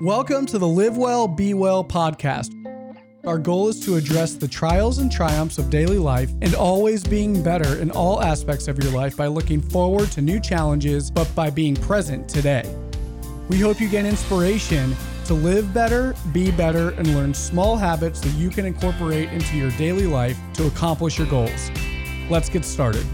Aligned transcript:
Welcome 0.00 0.46
to 0.46 0.58
the 0.58 0.66
Live 0.66 0.96
Well, 0.96 1.28
Be 1.28 1.52
Well 1.52 1.84
podcast. 1.84 2.54
Our 3.26 3.36
goal 3.36 3.68
is 3.68 3.78
to 3.80 3.96
address 3.96 4.32
the 4.32 4.48
trials 4.48 4.96
and 4.96 5.12
triumphs 5.12 5.58
of 5.58 5.68
daily 5.68 5.98
life 5.98 6.30
and 6.40 6.54
always 6.54 7.04
being 7.04 7.42
better 7.42 7.76
in 7.76 7.90
all 7.90 8.22
aspects 8.22 8.66
of 8.66 8.82
your 8.82 8.94
life 8.94 9.14
by 9.14 9.26
looking 9.26 9.60
forward 9.60 10.10
to 10.12 10.22
new 10.22 10.40
challenges, 10.40 11.10
but 11.10 11.30
by 11.34 11.50
being 11.50 11.76
present 11.76 12.26
today. 12.30 12.64
We 13.50 13.60
hope 13.60 13.78
you 13.78 13.90
get 13.90 14.06
inspiration 14.06 14.96
to 15.26 15.34
live 15.34 15.74
better, 15.74 16.14
be 16.32 16.50
better, 16.50 16.92
and 16.92 17.14
learn 17.14 17.34
small 17.34 17.76
habits 17.76 18.20
that 18.20 18.32
you 18.38 18.48
can 18.48 18.64
incorporate 18.64 19.28
into 19.28 19.58
your 19.58 19.70
daily 19.72 20.06
life 20.06 20.38
to 20.54 20.66
accomplish 20.66 21.18
your 21.18 21.26
goals. 21.26 21.70
Let's 22.30 22.48
get 22.48 22.64
started. 22.64 23.04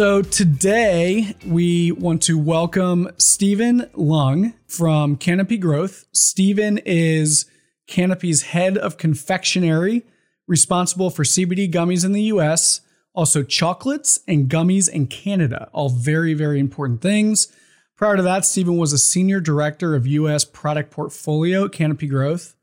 So 0.00 0.22
today 0.22 1.34
we 1.44 1.92
want 1.92 2.22
to 2.22 2.38
welcome 2.38 3.10
Stephen 3.18 3.90
Lung 3.92 4.54
from 4.66 5.16
Canopy 5.16 5.58
Growth. 5.58 6.06
Stephen 6.10 6.78
is 6.86 7.44
Canopy's 7.86 8.40
head 8.40 8.78
of 8.78 8.96
confectionery, 8.96 10.06
responsible 10.46 11.10
for 11.10 11.22
CBD 11.22 11.70
gummies 11.70 12.02
in 12.02 12.12
the 12.12 12.22
US, 12.22 12.80
also 13.14 13.42
chocolates 13.42 14.20
and 14.26 14.48
gummies 14.48 14.88
in 14.88 15.06
Canada, 15.06 15.68
all 15.74 15.90
very, 15.90 16.32
very 16.32 16.58
important 16.58 17.02
things. 17.02 17.54
Prior 17.94 18.16
to 18.16 18.22
that, 18.22 18.46
Stephen 18.46 18.78
was 18.78 18.94
a 18.94 18.98
senior 18.98 19.38
director 19.38 19.94
of 19.94 20.06
US 20.06 20.46
product 20.46 20.90
portfolio 20.90 21.66
at 21.66 21.72
Canopy 21.72 22.06
Growth. 22.06 22.56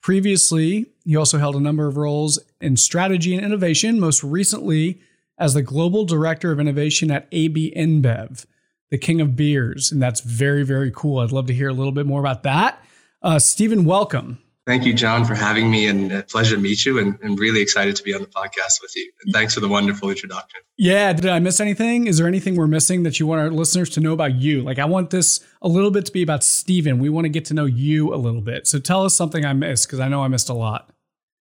Previously, 0.00 0.92
he 1.04 1.16
also 1.16 1.38
held 1.38 1.56
a 1.56 1.60
number 1.60 1.88
of 1.88 1.96
roles 1.96 2.38
in 2.60 2.76
strategy 2.76 3.34
and 3.34 3.44
innovation, 3.44 3.98
most 3.98 4.22
recently 4.22 5.00
as 5.38 5.54
the 5.54 5.62
global 5.62 6.04
director 6.04 6.52
of 6.52 6.60
innovation 6.60 7.10
at 7.10 7.28
AB 7.32 7.72
InBev, 7.76 8.46
the 8.90 8.98
king 8.98 9.20
of 9.20 9.36
beers. 9.36 9.90
And 9.90 10.02
that's 10.02 10.20
very, 10.20 10.62
very 10.62 10.92
cool. 10.94 11.18
I'd 11.20 11.32
love 11.32 11.46
to 11.46 11.54
hear 11.54 11.68
a 11.68 11.72
little 11.72 11.92
bit 11.92 12.06
more 12.06 12.20
about 12.20 12.42
that. 12.44 12.82
Uh, 13.22 13.38
Stephen, 13.38 13.84
welcome. 13.84 14.38
Thank 14.66 14.86
you, 14.86 14.94
John, 14.94 15.26
for 15.26 15.34
having 15.34 15.70
me 15.70 15.86
and 15.88 16.10
a 16.10 16.22
pleasure 16.22 16.56
to 16.56 16.62
meet 16.62 16.86
you 16.86 16.98
and, 16.98 17.18
and 17.20 17.38
really 17.38 17.60
excited 17.60 17.96
to 17.96 18.02
be 18.02 18.14
on 18.14 18.22
the 18.22 18.26
podcast 18.26 18.80
with 18.80 18.96
you. 18.96 19.12
And 19.22 19.34
thanks 19.34 19.52
for 19.52 19.60
the 19.60 19.68
wonderful 19.68 20.08
introduction. 20.08 20.60
Yeah. 20.78 21.12
Did 21.12 21.26
I 21.26 21.38
miss 21.38 21.60
anything? 21.60 22.06
Is 22.06 22.16
there 22.16 22.26
anything 22.26 22.56
we're 22.56 22.66
missing 22.66 23.02
that 23.02 23.20
you 23.20 23.26
want 23.26 23.42
our 23.42 23.50
listeners 23.50 23.90
to 23.90 24.00
know 24.00 24.14
about 24.14 24.36
you? 24.36 24.62
Like, 24.62 24.78
I 24.78 24.86
want 24.86 25.10
this 25.10 25.44
a 25.60 25.68
little 25.68 25.90
bit 25.90 26.06
to 26.06 26.12
be 26.12 26.22
about 26.22 26.42
Stephen. 26.42 26.98
We 26.98 27.10
want 27.10 27.26
to 27.26 27.28
get 27.28 27.44
to 27.46 27.54
know 27.54 27.66
you 27.66 28.14
a 28.14 28.16
little 28.16 28.40
bit. 28.40 28.66
So 28.66 28.78
tell 28.78 29.04
us 29.04 29.14
something 29.14 29.44
I 29.44 29.52
missed 29.52 29.86
because 29.86 30.00
I 30.00 30.08
know 30.08 30.22
I 30.22 30.28
missed 30.28 30.48
a 30.48 30.54
lot. 30.54 30.90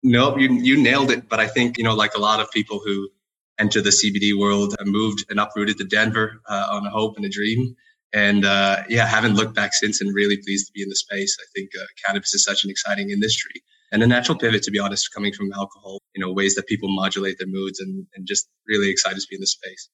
Nope, 0.03 0.41
you, 0.41 0.53
you 0.53 0.83
nailed 0.83 1.13
it. 1.13 1.29
But 1.29 1.39
I 1.39 1.47
think, 1.47 1.79
you 1.79 1.85
know, 1.85 1.95
like 1.95 2.15
a 2.17 2.21
lot 2.21 2.41
of 2.41 2.51
people 2.51 2.81
who 2.85 3.09
enter 3.59 3.81
the 3.81 3.91
CBD 3.91 4.39
world. 4.39 4.75
I 4.81 4.85
moved 4.85 5.25
and 5.29 5.39
uprooted 5.39 5.79
to 5.79 5.85
Denver 5.85 6.41
uh, 6.49 6.67
on 6.71 6.87
a 6.87 6.91
hope 6.91 7.17
and 7.17 7.25
a 7.25 7.29
dream. 7.29 7.75
And 8.13 8.45
uh, 8.45 8.85
yeah, 8.89 9.07
haven't 9.07 9.35
looked 9.35 9.55
back 9.55 9.75
since 9.75 10.01
and 10.01 10.15
really 10.15 10.37
pleased 10.37 10.67
to 10.67 10.73
be 10.73 10.83
in 10.83 10.89
the 10.89 10.97
space. 10.97 11.37
I 11.41 11.47
think 11.55 11.71
uh, 11.77 11.85
cannabis 12.07 12.33
is 12.35 12.45
such 12.45 12.65
an 12.65 12.71
exciting 12.71 13.11
industry 13.11 13.63
and 13.91 14.03
a 14.03 14.07
natural 14.07 14.39
pivot, 14.39 14.63
to 14.65 14.71
be 14.71 14.79
honest, 14.79 15.13
coming 15.13 15.33
from 15.33 15.53
alcohol, 15.53 16.01
you 16.15 16.25
know, 16.25 16.33
ways 16.33 16.55
that 16.55 16.67
people 16.67 16.89
modulate 16.89 17.39
their 17.39 17.49
moods 17.49 17.81
and, 17.81 18.07
and 18.15 18.27
just 18.27 18.49
really 18.69 18.91
excited 18.91 19.21
to 19.21 19.27
be 19.29 19.37
in 19.37 19.41
the 19.41 19.47
space. 19.47 19.89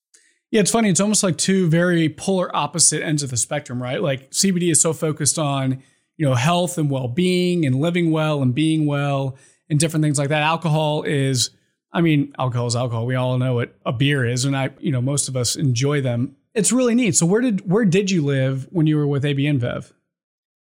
Yeah, 0.51 0.61
it's 0.61 0.71
funny. 0.71 0.89
It's 0.89 1.01
almost 1.01 1.23
like 1.23 1.39
two 1.39 1.69
very 1.69 2.09
polar 2.09 2.55
opposite 2.55 3.03
ends 3.03 3.23
of 3.23 3.31
the 3.31 3.37
spectrum, 3.37 3.81
right? 3.81 4.03
Like 4.03 4.31
CBD 4.31 4.71
is 4.71 4.81
so 4.81 4.93
focused 4.93 5.39
on, 5.39 5.83
you 6.17 6.27
know, 6.27 6.35
health 6.35 6.77
and 6.77 6.91
well-being 6.91 7.65
and 7.65 7.77
living 7.77 8.11
well 8.11 8.43
and 8.43 8.55
being 8.55 8.87
well 8.87 9.39
and 9.69 9.79
different 9.79 10.03
things 10.03 10.19
like 10.19 10.31
that. 10.31 10.43
Alcohol 10.43 11.05
is 11.05 11.51
I 11.93 12.01
mean, 12.01 12.33
alcohol 12.39 12.67
is 12.67 12.77
alcohol. 12.77 13.07
We 13.07 13.17
all 13.17 13.37
know 13.39 13.55
what 13.55 13.75
a 13.85 13.93
beer 13.93 14.25
is, 14.25 14.45
and 14.45 14.57
I, 14.57 14.71
you 14.79 14.93
know, 14.93 15.01
most 15.01 15.29
of 15.29 15.37
us 15.37 15.57
enjoy 15.57 16.01
them. 16.01 16.37
It's 16.55 16.73
really 16.73 16.95
neat. 16.95 17.17
So, 17.17 17.27
where 17.27 17.41
did 17.41 17.69
where 17.71 17.85
did 17.85 18.11
you 18.11 18.25
live 18.25 18.69
when 18.71 18.87
you 18.87 18.97
were 18.97 19.07
with 19.07 19.25
AB 19.25 19.43
InBev? 19.43 19.93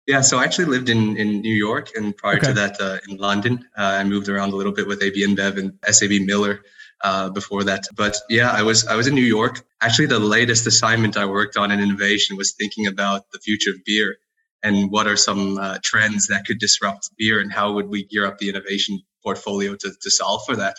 Yeah, 0.07 0.21
so 0.21 0.39
I 0.39 0.43
actually 0.43 0.65
lived 0.65 0.89
in, 0.89 1.17
in 1.17 1.41
New 1.41 1.53
York, 1.53 1.91
and 1.95 2.17
prior 2.17 2.37
okay. 2.37 2.47
to 2.47 2.53
that, 2.53 2.81
uh, 2.81 2.97
in 3.07 3.17
London. 3.17 3.67
Uh, 3.77 3.83
I 3.99 4.03
moved 4.03 4.27
around 4.27 4.53
a 4.53 4.55
little 4.55 4.71
bit 4.71 4.87
with 4.87 5.03
AB 5.03 5.23
InBev 5.23 5.59
and 5.59 5.77
SAB 5.87 6.25
Miller 6.25 6.61
uh, 7.03 7.29
before 7.29 7.63
that. 7.65 7.83
But 7.95 8.17
yeah, 8.27 8.51
I 8.51 8.63
was 8.63 8.87
I 8.87 8.95
was 8.95 9.05
in 9.05 9.13
New 9.13 9.21
York. 9.21 9.61
Actually, 9.81 10.07
the 10.07 10.19
latest 10.19 10.65
assignment 10.65 11.15
I 11.15 11.25
worked 11.25 11.57
on 11.57 11.69
in 11.69 11.79
innovation 11.79 12.37
was 12.37 12.53
thinking 12.53 12.87
about 12.87 13.29
the 13.31 13.39
future 13.39 13.69
of 13.69 13.83
beer 13.85 14.17
and 14.63 14.91
what 14.91 15.07
are 15.07 15.15
some 15.15 15.57
uh, 15.57 15.77
trends 15.83 16.27
that 16.27 16.45
could 16.45 16.59
disrupt 16.59 17.11
beer, 17.17 17.39
and 17.39 17.51
how 17.51 17.73
would 17.73 17.87
we 17.87 18.03
gear 18.03 18.25
up 18.25 18.39
the 18.39 18.49
innovation 18.49 18.99
portfolio 19.23 19.75
to 19.75 19.91
to 20.01 20.09
solve 20.09 20.41
for 20.45 20.55
that 20.55 20.77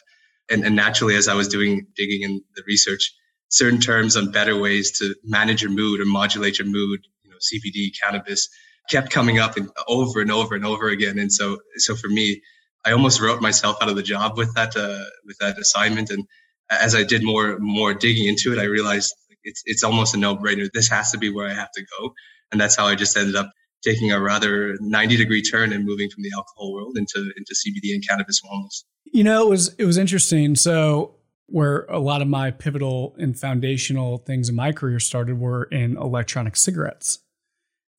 and, 0.50 0.64
and 0.64 0.76
naturally, 0.76 1.16
as 1.16 1.28
I 1.28 1.34
was 1.34 1.48
doing 1.48 1.86
digging 1.96 2.22
in 2.22 2.42
the 2.56 2.62
research, 2.66 3.14
certain 3.50 3.80
terms 3.80 4.16
on 4.16 4.32
better 4.32 4.58
ways 4.58 4.98
to 4.98 5.14
manage 5.24 5.62
your 5.62 5.70
mood 5.72 6.00
or 6.00 6.06
modulate 6.06 6.58
your 6.58 6.68
mood, 6.68 7.00
you 7.22 7.30
know, 7.30 7.36
CBD, 7.38 7.90
cannabis, 8.02 8.48
kept 8.90 9.10
coming 9.10 9.38
up 9.38 9.56
and 9.56 9.70
over 9.88 10.20
and 10.20 10.30
over 10.30 10.54
and 10.54 10.66
over 10.66 10.88
again. 10.88 11.18
And 11.18 11.32
so, 11.32 11.58
so 11.76 11.94
for 11.96 12.08
me, 12.08 12.42
I 12.84 12.92
almost 12.92 13.20
wrote 13.20 13.42
myself 13.42 13.78
out 13.82 13.88
of 13.88 13.96
the 13.96 14.02
job 14.02 14.38
with 14.38 14.54
that 14.54 14.76
uh, 14.76 15.04
with 15.26 15.38
that 15.40 15.58
assignment. 15.58 16.10
And 16.10 16.26
as 16.70 16.94
I 16.94 17.04
did 17.04 17.22
more 17.24 17.58
more 17.58 17.94
digging 17.94 18.26
into 18.26 18.52
it, 18.52 18.58
I 18.58 18.64
realized 18.64 19.14
it's 19.44 19.62
it's 19.66 19.84
almost 19.84 20.14
a 20.14 20.18
no 20.18 20.36
brainer. 20.36 20.68
This 20.72 20.88
has 20.88 21.12
to 21.12 21.18
be 21.18 21.30
where 21.32 21.48
I 21.48 21.54
have 21.54 21.70
to 21.72 21.84
go, 21.98 22.14
and 22.52 22.60
that's 22.60 22.76
how 22.76 22.86
I 22.86 22.94
just 22.94 23.16
ended 23.16 23.36
up 23.36 23.50
taking 23.82 24.12
a 24.12 24.20
rather 24.20 24.76
90 24.80 25.16
degree 25.16 25.42
turn 25.42 25.72
and 25.72 25.84
moving 25.84 26.10
from 26.10 26.22
the 26.22 26.30
alcohol 26.36 26.72
world 26.72 26.96
into 26.96 27.32
into 27.36 27.54
CBD 27.54 27.94
and 27.94 28.06
cannabis 28.06 28.40
wellness. 28.40 28.84
You 29.04 29.24
know, 29.24 29.46
it 29.46 29.50
was 29.50 29.74
it 29.78 29.84
was 29.84 29.98
interesting. 29.98 30.54
So 30.54 31.16
where 31.50 31.84
a 31.86 31.98
lot 31.98 32.22
of 32.22 32.28
my 32.28 32.50
pivotal 32.50 33.14
and 33.18 33.38
foundational 33.38 34.18
things 34.18 34.48
in 34.48 34.54
my 34.54 34.72
career 34.72 35.00
started 35.00 35.38
were 35.38 35.64
in 35.64 35.96
electronic 35.96 36.56
cigarettes. 36.56 37.18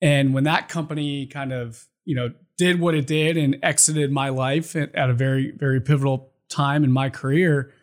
And 0.01 0.33
when 0.33 0.45
that 0.45 0.69
company 0.69 1.27
kind 1.27 1.51
of, 1.51 1.85
you 2.05 2.15
know, 2.15 2.33
did 2.57 2.79
what 2.79 2.95
it 2.95 3.05
did 3.05 3.37
and 3.37 3.57
exited 3.61 4.11
my 4.11 4.29
life 4.29 4.75
at, 4.75 4.95
at 4.95 5.09
a 5.09 5.13
very, 5.13 5.51
very 5.51 5.81
pivotal 5.81 6.31
time 6.49 6.83
in 6.83 6.91
my 6.91 7.09
career, 7.09 7.73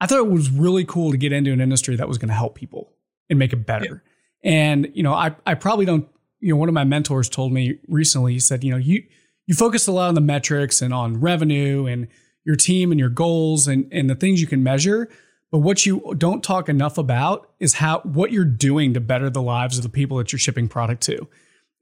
I 0.00 0.06
thought 0.06 0.18
it 0.18 0.30
was 0.30 0.50
really 0.50 0.84
cool 0.84 1.10
to 1.10 1.16
get 1.16 1.32
into 1.32 1.52
an 1.52 1.60
industry 1.60 1.96
that 1.96 2.08
was 2.08 2.18
going 2.18 2.28
to 2.28 2.34
help 2.34 2.54
people 2.54 2.92
and 3.28 3.38
make 3.38 3.52
it 3.52 3.66
better. 3.66 4.02
Yeah. 4.42 4.52
And, 4.52 4.88
you 4.94 5.02
know, 5.02 5.12
I, 5.12 5.34
I 5.46 5.54
probably 5.54 5.84
don't, 5.84 6.08
you 6.42 6.52
know, 6.52 6.56
one 6.56 6.68
of 6.68 6.74
my 6.74 6.84
mentors 6.84 7.28
told 7.28 7.52
me 7.52 7.78
recently, 7.88 8.32
he 8.32 8.40
said, 8.40 8.64
you 8.64 8.72
know, 8.72 8.76
you, 8.76 9.04
you 9.46 9.54
focus 9.54 9.86
a 9.86 9.92
lot 9.92 10.08
on 10.08 10.14
the 10.14 10.20
metrics 10.20 10.82
and 10.82 10.92
on 10.92 11.20
revenue 11.20 11.86
and 11.86 12.08
your 12.44 12.56
team 12.56 12.90
and 12.90 12.98
your 12.98 13.08
goals 13.08 13.68
and, 13.68 13.88
and 13.92 14.10
the 14.10 14.16
things 14.16 14.40
you 14.40 14.48
can 14.48 14.62
measure. 14.62 15.08
But 15.52 15.58
what 15.58 15.86
you 15.86 16.14
don't 16.18 16.42
talk 16.42 16.68
enough 16.68 16.98
about 16.98 17.50
is 17.60 17.74
how 17.74 18.00
what 18.00 18.32
you're 18.32 18.44
doing 18.44 18.92
to 18.94 19.00
better 19.00 19.30
the 19.30 19.42
lives 19.42 19.76
of 19.76 19.84
the 19.84 19.88
people 19.88 20.16
that 20.16 20.32
you're 20.32 20.38
shipping 20.40 20.66
product 20.66 21.02
to. 21.04 21.28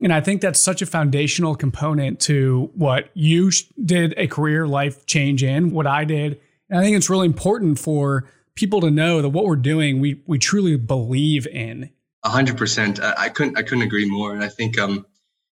And 0.02 0.12
I 0.12 0.20
think 0.20 0.40
that's 0.40 0.60
such 0.60 0.82
a 0.82 0.86
foundational 0.86 1.54
component 1.54 2.20
to 2.20 2.70
what 2.74 3.10
you 3.14 3.50
did 3.82 4.14
a 4.16 4.26
career 4.26 4.66
life 4.66 5.06
change 5.06 5.42
in, 5.42 5.70
what 5.70 5.86
I 5.86 6.04
did. 6.04 6.40
And 6.68 6.78
I 6.78 6.82
think 6.82 6.96
it's 6.96 7.10
really 7.10 7.26
important 7.26 7.78
for 7.78 8.28
people 8.54 8.80
to 8.82 8.90
know 8.90 9.22
that 9.22 9.28
what 9.30 9.44
we're 9.44 9.56
doing, 9.56 10.00
we 10.00 10.22
we 10.26 10.38
truly 10.38 10.76
believe 10.76 11.46
in. 11.46 11.90
Hundred 12.24 12.58
percent. 12.58 13.00
I 13.00 13.30
couldn't 13.30 13.56
I 13.56 13.62
couldn't 13.62 13.82
agree 13.82 14.08
more. 14.08 14.34
And 14.34 14.44
I 14.44 14.48
think 14.48 14.78
um, 14.78 15.06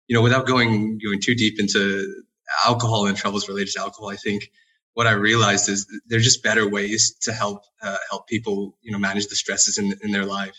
you 0.07 0.15
know, 0.15 0.23
without 0.23 0.47
going 0.47 0.99
going 0.99 1.21
too 1.21 1.35
deep 1.35 1.59
into 1.59 2.25
alcohol 2.67 3.07
and 3.07 3.17
troubles 3.17 3.49
related 3.49 3.73
to 3.73 3.81
alcohol, 3.81 4.11
I 4.11 4.17
think 4.17 4.51
what 4.95 5.07
I 5.07 5.13
realized 5.13 5.69
is 5.69 5.87
there's 6.09 6.25
just 6.25 6.43
better 6.43 6.69
ways 6.69 7.17
to 7.23 7.33
help 7.33 7.63
uh, 7.83 7.97
help 8.11 8.27
people, 8.27 8.77
you 8.83 8.93
know, 8.93 8.99
manage 8.99 9.29
the 9.29 9.37
stresses 9.37 9.79
in, 9.79 9.95
in 10.03 10.11
their 10.11 10.27
life. 10.27 10.57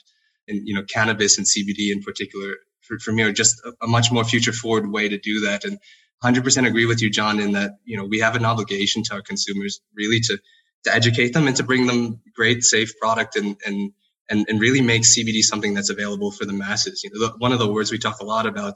And 0.48 0.68
you 0.68 0.74
know, 0.74 0.84
cannabis 0.84 1.38
and 1.38 1.46
CBD 1.46 1.92
in 1.92 2.02
particular, 2.02 2.56
for, 2.82 2.98
for 3.00 3.12
me, 3.12 3.24
are 3.24 3.32
just 3.32 3.62
a, 3.66 3.74
a 3.84 3.88
much 3.88 4.12
more 4.12 4.24
future 4.24 4.54
forward 4.54 4.92
way 4.92 5.10
to 5.10 5.18
do 5.20 5.42
that. 5.42 5.64
And 5.64 5.78
100% 6.24 6.68
agree 6.68 6.86
with 6.86 7.02
you, 7.02 7.10
John, 7.10 7.40
in 7.40 7.52
that 7.52 7.74
you 7.86 7.98
know 7.98 8.06
we 8.06 8.20
have 8.20 8.36
an 8.36 8.46
obligation 8.46 9.04
to 9.04 9.16
our 9.16 9.22
consumers 9.22 9.82
really 9.96 10.22
to 10.22 10.38
to 10.86 10.96
educate 10.96 11.34
them 11.34 11.48
and 11.48 11.56
to 11.58 11.64
bring 11.64 11.86
them 11.86 12.22
great, 12.36 12.64
safe 12.64 12.98
product 13.00 13.36
and 13.36 13.58
and 13.66 13.92
and, 14.30 14.46
and 14.48 14.62
really 14.62 14.82
make 14.82 15.02
CBD 15.02 15.42
something 15.42 15.74
that's 15.74 15.90
available 15.90 16.32
for 16.32 16.46
the 16.46 16.54
masses. 16.54 17.04
You 17.04 17.10
know, 17.14 17.28
the, 17.28 17.38
one 17.38 17.52
of 17.52 17.60
the 17.60 17.72
words 17.72 17.92
we 17.92 17.98
talk 17.98 18.20
a 18.20 18.26
lot 18.26 18.46
about 18.46 18.76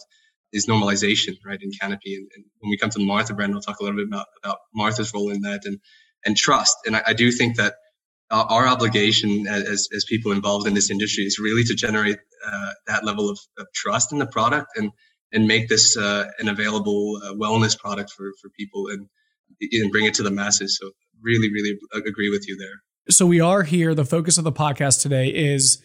is 0.52 0.68
normalization, 0.68 1.38
right, 1.46 1.60
in 1.62 1.72
Canopy. 1.72 2.16
And, 2.16 2.28
and, 2.36 2.46
when 2.60 2.70
we 2.70 2.78
come 2.78 2.90
to 2.92 3.00
Martha 3.00 3.34
brand, 3.34 3.54
we'll 3.54 3.62
talk 3.62 3.80
a 3.80 3.84
little 3.84 3.98
bit 3.98 4.08
about, 4.08 4.28
about 4.44 4.58
Martha's 4.74 5.14
role 5.14 5.30
in 5.30 5.42
that 5.42 5.62
and, 5.66 5.80
and 6.26 6.38
trust. 6.38 6.78
And 6.86 6.96
I, 6.96 7.04
I 7.08 7.14
do 7.14 7.32
think 7.32 7.58
that 7.58 7.76
our, 8.32 8.46
our 8.46 8.68
obligation 8.68 9.48
as, 9.48 9.90
as 9.96 10.06
people 10.08 10.32
involved 10.32 10.68
in 10.68 10.74
this 10.74 10.90
industry 10.90 11.26
is 11.26 11.40
really 11.40 11.64
to 11.66 11.76
generate 11.76 12.18
uh, 12.46 12.72
that 12.88 13.04
level 13.04 13.30
of, 13.30 13.40
of, 13.58 13.68
trust 13.74 14.12
in 14.12 14.20
the 14.20 14.26
product 14.26 14.68
and, 14.76 14.92
and 15.32 15.48
make 15.48 15.70
this 15.70 15.98
uh, 15.98 16.30
an 16.40 16.50
available 16.50 17.20
uh, 17.24 17.34
wellness 17.34 17.78
product 17.78 18.12
for, 18.12 18.32
for 18.42 18.50
people 18.58 18.88
and, 18.88 19.08
and 19.62 19.92
bring 19.92 20.06
it 20.06 20.14
to 20.16 20.24
the 20.24 20.32
masses. 20.32 20.78
So 20.80 20.92
really, 21.22 21.52
really 21.52 21.78
agree 21.94 22.30
with 22.30 22.48
you 22.48 22.58
there. 22.58 22.82
So 23.10 23.26
we 23.26 23.42
are 23.42 23.64
here. 23.64 23.94
The 23.94 24.06
focus 24.06 24.38
of 24.38 24.44
the 24.44 24.52
podcast 24.52 25.02
today 25.02 25.28
is 25.28 25.82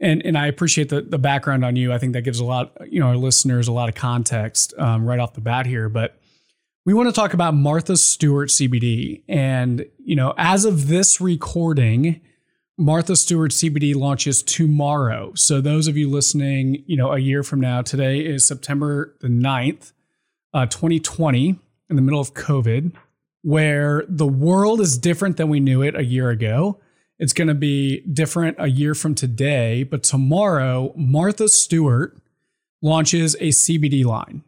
and 0.00 0.24
and 0.24 0.36
I 0.36 0.46
appreciate 0.46 0.90
the 0.90 1.00
the 1.00 1.18
background 1.18 1.64
on 1.64 1.76
you. 1.76 1.92
I 1.92 1.98
think 1.98 2.12
that 2.12 2.22
gives 2.22 2.40
a 2.40 2.44
lot, 2.44 2.76
you 2.90 3.00
know, 3.00 3.08
our 3.08 3.16
listeners 3.16 3.68
a 3.68 3.72
lot 3.72 3.88
of 3.88 3.94
context 3.94 4.74
um, 4.78 5.04
right 5.04 5.18
off 5.18 5.34
the 5.34 5.40
bat 5.40 5.66
here. 5.66 5.88
But 5.88 6.20
we 6.84 6.94
want 6.94 7.08
to 7.08 7.12
talk 7.12 7.34
about 7.34 7.54
Martha 7.54 7.96
Stewart 7.96 8.50
CBD, 8.50 9.22
and 9.28 9.86
you 9.98 10.14
know, 10.14 10.34
as 10.36 10.64
of 10.64 10.88
this 10.88 11.20
recording, 11.20 12.20
Martha 12.76 13.16
Stewart 13.16 13.50
CBD 13.50 13.94
launches 13.94 14.42
tomorrow. 14.42 15.32
So 15.34 15.60
those 15.60 15.88
of 15.88 15.96
you 15.96 16.08
listening, 16.08 16.84
you 16.86 16.96
know, 16.96 17.12
a 17.12 17.18
year 17.18 17.42
from 17.42 17.60
now, 17.60 17.82
today 17.82 18.20
is 18.20 18.46
September 18.46 19.16
the 19.20 19.28
9th, 19.28 19.92
uh, 20.54 20.66
2020, 20.66 21.58
in 21.90 21.96
the 21.96 22.02
middle 22.02 22.20
of 22.20 22.34
COVID, 22.34 22.92
where 23.42 24.04
the 24.08 24.26
world 24.26 24.80
is 24.80 24.98
different 24.98 25.36
than 25.36 25.48
we 25.48 25.60
knew 25.60 25.82
it 25.82 25.94
a 25.94 26.04
year 26.04 26.30
ago. 26.30 26.80
It's 27.18 27.32
going 27.32 27.48
to 27.48 27.54
be 27.54 28.00
different 28.00 28.56
a 28.60 28.68
year 28.68 28.94
from 28.94 29.14
today, 29.14 29.82
but 29.82 30.02
tomorrow, 30.02 30.92
Martha 30.96 31.48
Stewart 31.48 32.16
launches 32.80 33.34
a 33.36 33.48
CBD 33.48 34.04
line. 34.04 34.44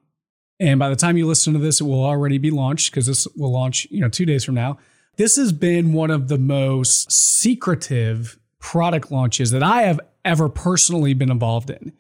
And 0.61 0.79
by 0.79 0.89
the 0.89 0.97
time 0.97 1.17
you 1.17 1.27
listen 1.27 1.53
to 1.55 1.59
this, 1.59 1.81
it 1.81 1.85
will 1.85 2.05
already 2.05 2.39
be 2.39 2.51
launched 2.51 2.93
because 2.93 3.07
this 3.07 3.27
will 3.37 3.51
launch, 3.51 3.87
you 3.91 4.01
know, 4.01 4.09
two 4.09 4.27
days 4.27 4.45
from 4.45 4.55
now. 4.55 4.79
This 5.17 5.37
has 5.37 5.53
been 5.53 5.93
one 5.93 6.11
of 6.11 6.29
the 6.29 6.39
most 6.39 7.11
secretive 7.11 8.39
product 8.59 9.11
launches 9.11 9.51
that 9.51 9.63
I 9.63 9.83
have 9.83 10.01
ever 10.25 10.49
personally 10.49 11.15
been 11.15 11.31
involved 11.31 11.71
in. 11.71 11.93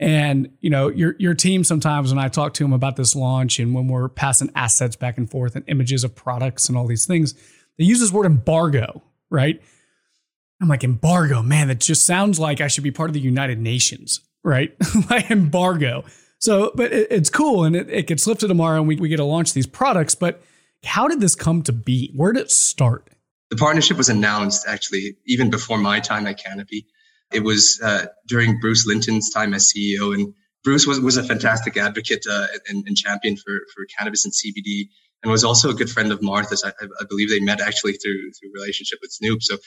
And 0.00 0.50
you 0.60 0.70
know, 0.70 0.88
your 0.88 1.16
your 1.18 1.34
team 1.34 1.64
sometimes 1.64 2.12
when 2.12 2.22
I 2.22 2.28
talk 2.28 2.54
to 2.54 2.64
them 2.64 2.72
about 2.72 2.96
this 2.96 3.16
launch 3.16 3.58
and 3.58 3.74
when 3.74 3.88
we're 3.88 4.08
passing 4.08 4.50
assets 4.54 4.94
back 4.94 5.18
and 5.18 5.28
forth 5.28 5.56
and 5.56 5.64
images 5.68 6.04
of 6.04 6.14
products 6.14 6.68
and 6.68 6.78
all 6.78 6.86
these 6.86 7.04
things, 7.04 7.34
they 7.78 7.84
use 7.84 7.98
this 8.00 8.12
word 8.12 8.26
embargo, 8.26 9.02
right? 9.30 9.60
I'm 10.60 10.68
like 10.68 10.84
embargo, 10.84 11.42
man, 11.42 11.68
that 11.68 11.80
just 11.80 12.04
sounds 12.04 12.38
like 12.38 12.60
I 12.60 12.68
should 12.68 12.84
be 12.84 12.90
part 12.90 13.10
of 13.10 13.14
the 13.14 13.20
United 13.20 13.58
Nations, 13.58 14.20
right? 14.42 14.74
like 15.10 15.30
embargo. 15.30 16.04
So, 16.38 16.72
but 16.74 16.92
it, 16.92 17.08
it's 17.10 17.30
cool 17.30 17.64
and 17.64 17.76
it, 17.76 17.88
it 17.90 18.06
gets 18.06 18.26
lifted 18.26 18.48
tomorrow 18.48 18.78
and 18.78 18.88
we, 18.88 18.96
we 18.96 19.08
get 19.08 19.16
to 19.16 19.24
launch 19.24 19.52
these 19.52 19.66
products. 19.66 20.14
But 20.14 20.42
how 20.84 21.08
did 21.08 21.20
this 21.20 21.34
come 21.34 21.62
to 21.62 21.72
be? 21.72 22.12
Where 22.14 22.32
did 22.32 22.42
it 22.42 22.50
start? 22.50 23.08
The 23.50 23.56
partnership 23.56 23.96
was 23.96 24.08
announced 24.08 24.66
actually 24.68 25.16
even 25.26 25.50
before 25.50 25.78
my 25.78 26.00
time 26.00 26.26
at 26.26 26.42
Canopy. 26.42 26.86
It 27.32 27.44
was 27.44 27.80
uh, 27.82 28.06
during 28.26 28.58
Bruce 28.60 28.86
Linton's 28.86 29.30
time 29.30 29.54
as 29.54 29.72
CEO, 29.72 30.14
and 30.14 30.32
Bruce 30.64 30.86
was, 30.86 31.00
was 31.00 31.16
a 31.16 31.22
fantastic 31.22 31.76
advocate 31.76 32.24
uh, 32.30 32.46
and, 32.68 32.86
and, 32.86 32.96
champion 32.96 33.36
for, 33.36 33.60
for 33.74 33.86
cannabis 33.96 34.24
and 34.24 34.32
CBD, 34.32 34.88
and 35.22 35.30
was 35.30 35.44
also 35.44 35.70
a 35.70 35.74
good 35.74 35.90
friend 35.90 36.10
of 36.12 36.22
Martha's. 36.22 36.64
I, 36.64 36.70
I 37.00 37.04
believe 37.08 37.30
they 37.30 37.40
met 37.40 37.60
actually 37.60 37.94
through 37.94 38.32
through 38.32 38.50
relationship 38.54 38.98
with 39.02 39.12
Snoop. 39.12 39.42
So, 39.42 39.58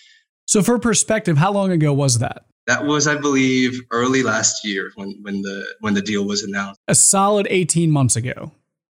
so 0.46 0.62
for 0.62 0.80
perspective, 0.80 1.38
how 1.38 1.52
long 1.52 1.72
ago 1.72 1.94
was 1.94 2.20
that? 2.20 2.46
That 2.68 2.86
was, 2.86 3.08
I 3.08 3.16
believe, 3.16 3.80
early 3.92 4.24
last 4.24 4.66
year 4.66 4.92
when 4.96 5.18
when 5.22 5.42
the 5.42 5.66
when 5.80 5.94
the 5.94 6.02
deal 6.02 6.26
was 6.26 6.44
announced. 6.44 6.80
A 6.88 6.96
solid 6.96 7.48
eighteen 7.50 7.92
months 7.92 8.16
ago. 8.16 8.52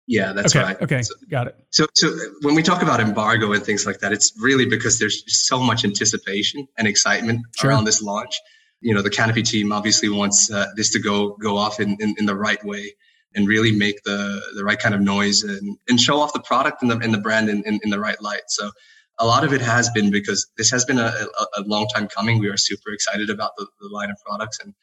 Yeah, 0.08 0.32
that's 0.32 0.56
okay, 0.56 0.64
right. 0.64 0.82
Okay, 0.82 1.02
so, 1.02 1.14
got 1.30 1.48
it. 1.48 1.56
So, 1.72 1.86
so 1.94 2.18
when 2.42 2.56
we 2.56 2.64
talk 2.64 2.82
about 2.82 3.02
embargo 3.02 3.52
and 3.52 3.62
things 3.62 3.86
like 3.86 4.00
that, 4.00 4.14
it's 4.14 4.34
really 4.40 4.66
because 4.66 5.00
there's 5.00 5.22
so 5.28 5.60
much 5.60 5.84
anticipation 5.84 6.66
and 6.78 6.88
excitement 6.88 7.42
sure. 7.58 7.70
around 7.70 7.84
this 7.84 8.02
launch. 8.02 8.34
You 8.82 8.94
know, 8.94 9.02
the 9.02 9.10
Canopy 9.10 9.44
team 9.44 9.72
obviously 9.72 10.10
wants 10.10 10.52
uh, 10.52 10.68
this 10.76 10.92
to 10.92 11.00
go 11.00 11.36
go 11.38 11.58
off 11.58 11.80
in, 11.80 11.98
in, 12.00 12.16
in, 12.18 12.26
the 12.26 12.36
right 12.36 12.64
way 12.64 12.94
and 13.36 13.48
really 13.48 13.72
make 13.72 14.04
the 14.04 14.42
the 14.56 14.64
right 14.64 14.80
kind 14.80 14.94
of 14.94 15.02
noise 15.02 15.44
and, 15.44 15.78
and 15.88 16.00
show 16.00 16.20
off 16.20 16.34
the 16.34 16.42
product 16.42 16.82
and 16.82 16.92
the, 16.92 16.98
and 16.98 17.14
the 17.14 17.18
brand 17.18 17.50
in, 17.50 17.64
in, 17.66 17.80
in 17.84 17.90
the 17.90 18.00
right 18.00 18.22
light. 18.22 18.44
So, 18.48 18.72
a 19.20 19.26
lot 19.26 19.44
of 19.44 19.52
it 19.54 19.62
has 19.62 19.90
been 19.90 20.12
because 20.12 20.48
this 20.58 20.70
has 20.70 20.86
been 20.86 21.00
a, 21.00 21.12
a, 21.40 21.62
a 21.62 21.62
long 21.66 21.88
time 21.88 22.08
coming. 22.08 22.40
We 22.40 22.50
are 22.50 22.58
super 22.58 22.92
excited 22.92 23.30
about 23.30 23.52
the, 23.58 23.66
the 23.82 23.90
line 23.90 24.12
of 24.12 24.18
products 24.26 24.60
and 24.60 24.74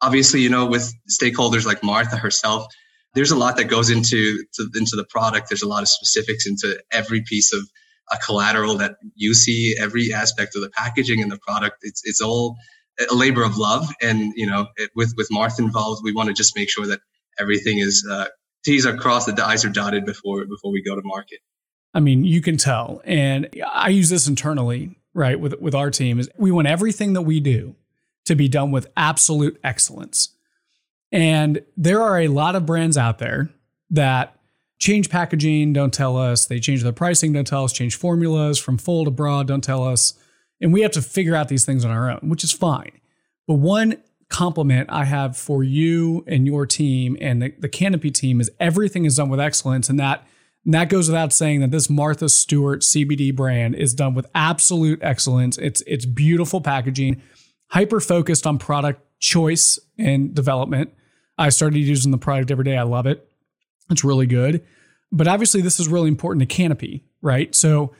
obviously, 0.00 0.40
you 0.40 0.48
know, 0.48 0.66
with 0.66 0.92
stakeholders 1.08 1.66
like 1.66 1.82
Martha 1.82 2.16
herself 2.16 2.66
there's 3.14 3.30
a 3.30 3.36
lot 3.36 3.56
that 3.56 3.64
goes 3.64 3.90
into 3.90 4.44
to, 4.54 4.70
into 4.74 4.96
the 4.96 5.04
product. 5.04 5.48
There's 5.48 5.62
a 5.62 5.68
lot 5.68 5.82
of 5.82 5.88
specifics 5.88 6.46
into 6.46 6.82
every 6.90 7.22
piece 7.22 7.52
of 7.52 7.62
a 8.10 8.16
collateral 8.18 8.76
that 8.78 8.96
you 9.14 9.34
see, 9.34 9.76
every 9.80 10.12
aspect 10.12 10.56
of 10.56 10.62
the 10.62 10.70
packaging 10.70 11.22
and 11.22 11.30
the 11.30 11.38
product. 11.38 11.78
It's 11.82 12.02
it's 12.04 12.20
all 12.20 12.56
a 13.10 13.14
labor 13.14 13.42
of 13.42 13.56
love, 13.56 13.88
and 14.00 14.32
you 14.36 14.46
know, 14.46 14.68
it, 14.76 14.90
with 14.94 15.14
with 15.16 15.28
Martha 15.30 15.62
involved, 15.62 16.02
we 16.04 16.12
want 16.12 16.28
to 16.28 16.34
just 16.34 16.56
make 16.56 16.70
sure 16.70 16.86
that 16.86 17.00
everything 17.38 17.78
is 17.78 18.06
uh, 18.10 18.26
T's 18.64 18.86
are 18.86 18.96
crossed, 18.96 19.34
the 19.34 19.44
I's 19.44 19.64
are 19.64 19.70
dotted 19.70 20.04
before 20.04 20.44
before 20.46 20.72
we 20.72 20.82
go 20.82 20.94
to 20.94 21.02
market. 21.02 21.40
I 21.94 22.00
mean, 22.00 22.24
you 22.24 22.40
can 22.40 22.56
tell, 22.56 23.02
and 23.04 23.48
I 23.70 23.88
use 23.88 24.08
this 24.08 24.26
internally, 24.26 24.96
right, 25.14 25.38
with 25.38 25.60
with 25.60 25.74
our 25.74 25.90
team. 25.90 26.18
Is 26.18 26.28
we 26.36 26.50
want 26.50 26.68
everything 26.68 27.12
that 27.14 27.22
we 27.22 27.40
do 27.40 27.74
to 28.24 28.34
be 28.34 28.48
done 28.48 28.70
with 28.70 28.86
absolute 28.96 29.58
excellence. 29.64 30.28
And 31.10 31.62
there 31.76 32.00
are 32.00 32.20
a 32.20 32.28
lot 32.28 32.56
of 32.56 32.64
brands 32.64 32.96
out 32.96 33.18
there 33.18 33.50
that 33.90 34.38
change 34.78 35.10
packaging, 35.10 35.72
don't 35.72 35.92
tell 35.92 36.16
us. 36.16 36.46
They 36.46 36.58
change 36.58 36.82
their 36.82 36.92
pricing, 36.92 37.32
don't 37.32 37.46
tell 37.46 37.64
us. 37.64 37.72
Change 37.72 37.96
formulas 37.96 38.58
from 38.58 38.78
full 38.78 39.04
to 39.04 39.10
broad, 39.10 39.46
don't 39.46 39.62
tell 39.62 39.86
us. 39.86 40.14
And 40.62 40.72
we 40.72 40.80
have 40.82 40.92
to 40.92 41.02
figure 41.02 41.34
out 41.34 41.48
these 41.48 41.64
things 41.66 41.84
on 41.84 41.90
our 41.90 42.10
own, 42.10 42.20
which 42.22 42.44
is 42.44 42.52
fine. 42.52 42.92
But 43.46 43.54
one 43.54 43.96
compliment 44.28 44.88
I 44.90 45.04
have 45.04 45.36
for 45.36 45.62
you 45.62 46.24
and 46.26 46.46
your 46.46 46.64
team 46.64 47.18
and 47.20 47.42
the, 47.42 47.52
the 47.58 47.68
Canopy 47.68 48.10
team 48.10 48.40
is 48.40 48.50
everything 48.58 49.04
is 49.04 49.16
done 49.16 49.28
with 49.28 49.40
excellence. 49.40 49.90
And 49.90 50.00
that, 50.00 50.26
and 50.64 50.72
that 50.72 50.88
goes 50.88 51.08
without 51.08 51.32
saying 51.32 51.60
that 51.60 51.70
this 51.70 51.90
Martha 51.90 52.30
Stewart 52.30 52.80
CBD 52.80 53.34
brand 53.34 53.74
is 53.74 53.92
done 53.92 54.14
with 54.14 54.26
absolute 54.34 55.00
excellence. 55.02 55.58
It's, 55.58 55.82
it's 55.86 56.06
beautiful 56.06 56.62
packaging, 56.62 57.20
hyper 57.68 58.00
focused 58.00 58.46
on 58.46 58.58
product 58.58 59.02
choice 59.18 59.78
and 59.98 60.34
development 60.34 60.92
I 61.38 61.48
started 61.48 61.78
using 61.78 62.12
the 62.12 62.18
product 62.18 62.50
every 62.50 62.64
day. 62.64 62.76
I 62.76 62.82
love 62.82 63.06
it. 63.06 63.28
It's 63.90 64.04
really 64.04 64.26
good. 64.26 64.64
But 65.10 65.28
obviously, 65.28 65.60
this 65.60 65.80
is 65.80 65.88
really 65.88 66.08
important 66.08 66.40
to 66.40 66.46
Canopy, 66.46 67.04
right? 67.20 67.54
So, 67.54 67.92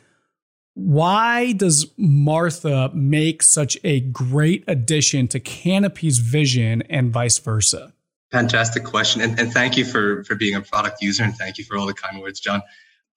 why 0.74 1.52
does 1.52 1.92
Martha 1.96 2.90
make 2.94 3.42
such 3.42 3.76
a 3.84 4.00
great 4.00 4.64
addition 4.66 5.28
to 5.28 5.40
Canopy's 5.40 6.18
vision 6.18 6.82
and 6.88 7.12
vice 7.12 7.38
versa? 7.38 7.92
Fantastic 8.30 8.84
question. 8.84 9.20
And, 9.20 9.38
and 9.38 9.52
thank 9.52 9.76
you 9.76 9.84
for, 9.84 10.24
for 10.24 10.34
being 10.34 10.54
a 10.54 10.62
product 10.62 11.02
user 11.02 11.22
and 11.22 11.36
thank 11.36 11.58
you 11.58 11.64
for 11.64 11.76
all 11.76 11.86
the 11.86 11.94
kind 11.94 12.20
words, 12.20 12.40
John. 12.40 12.62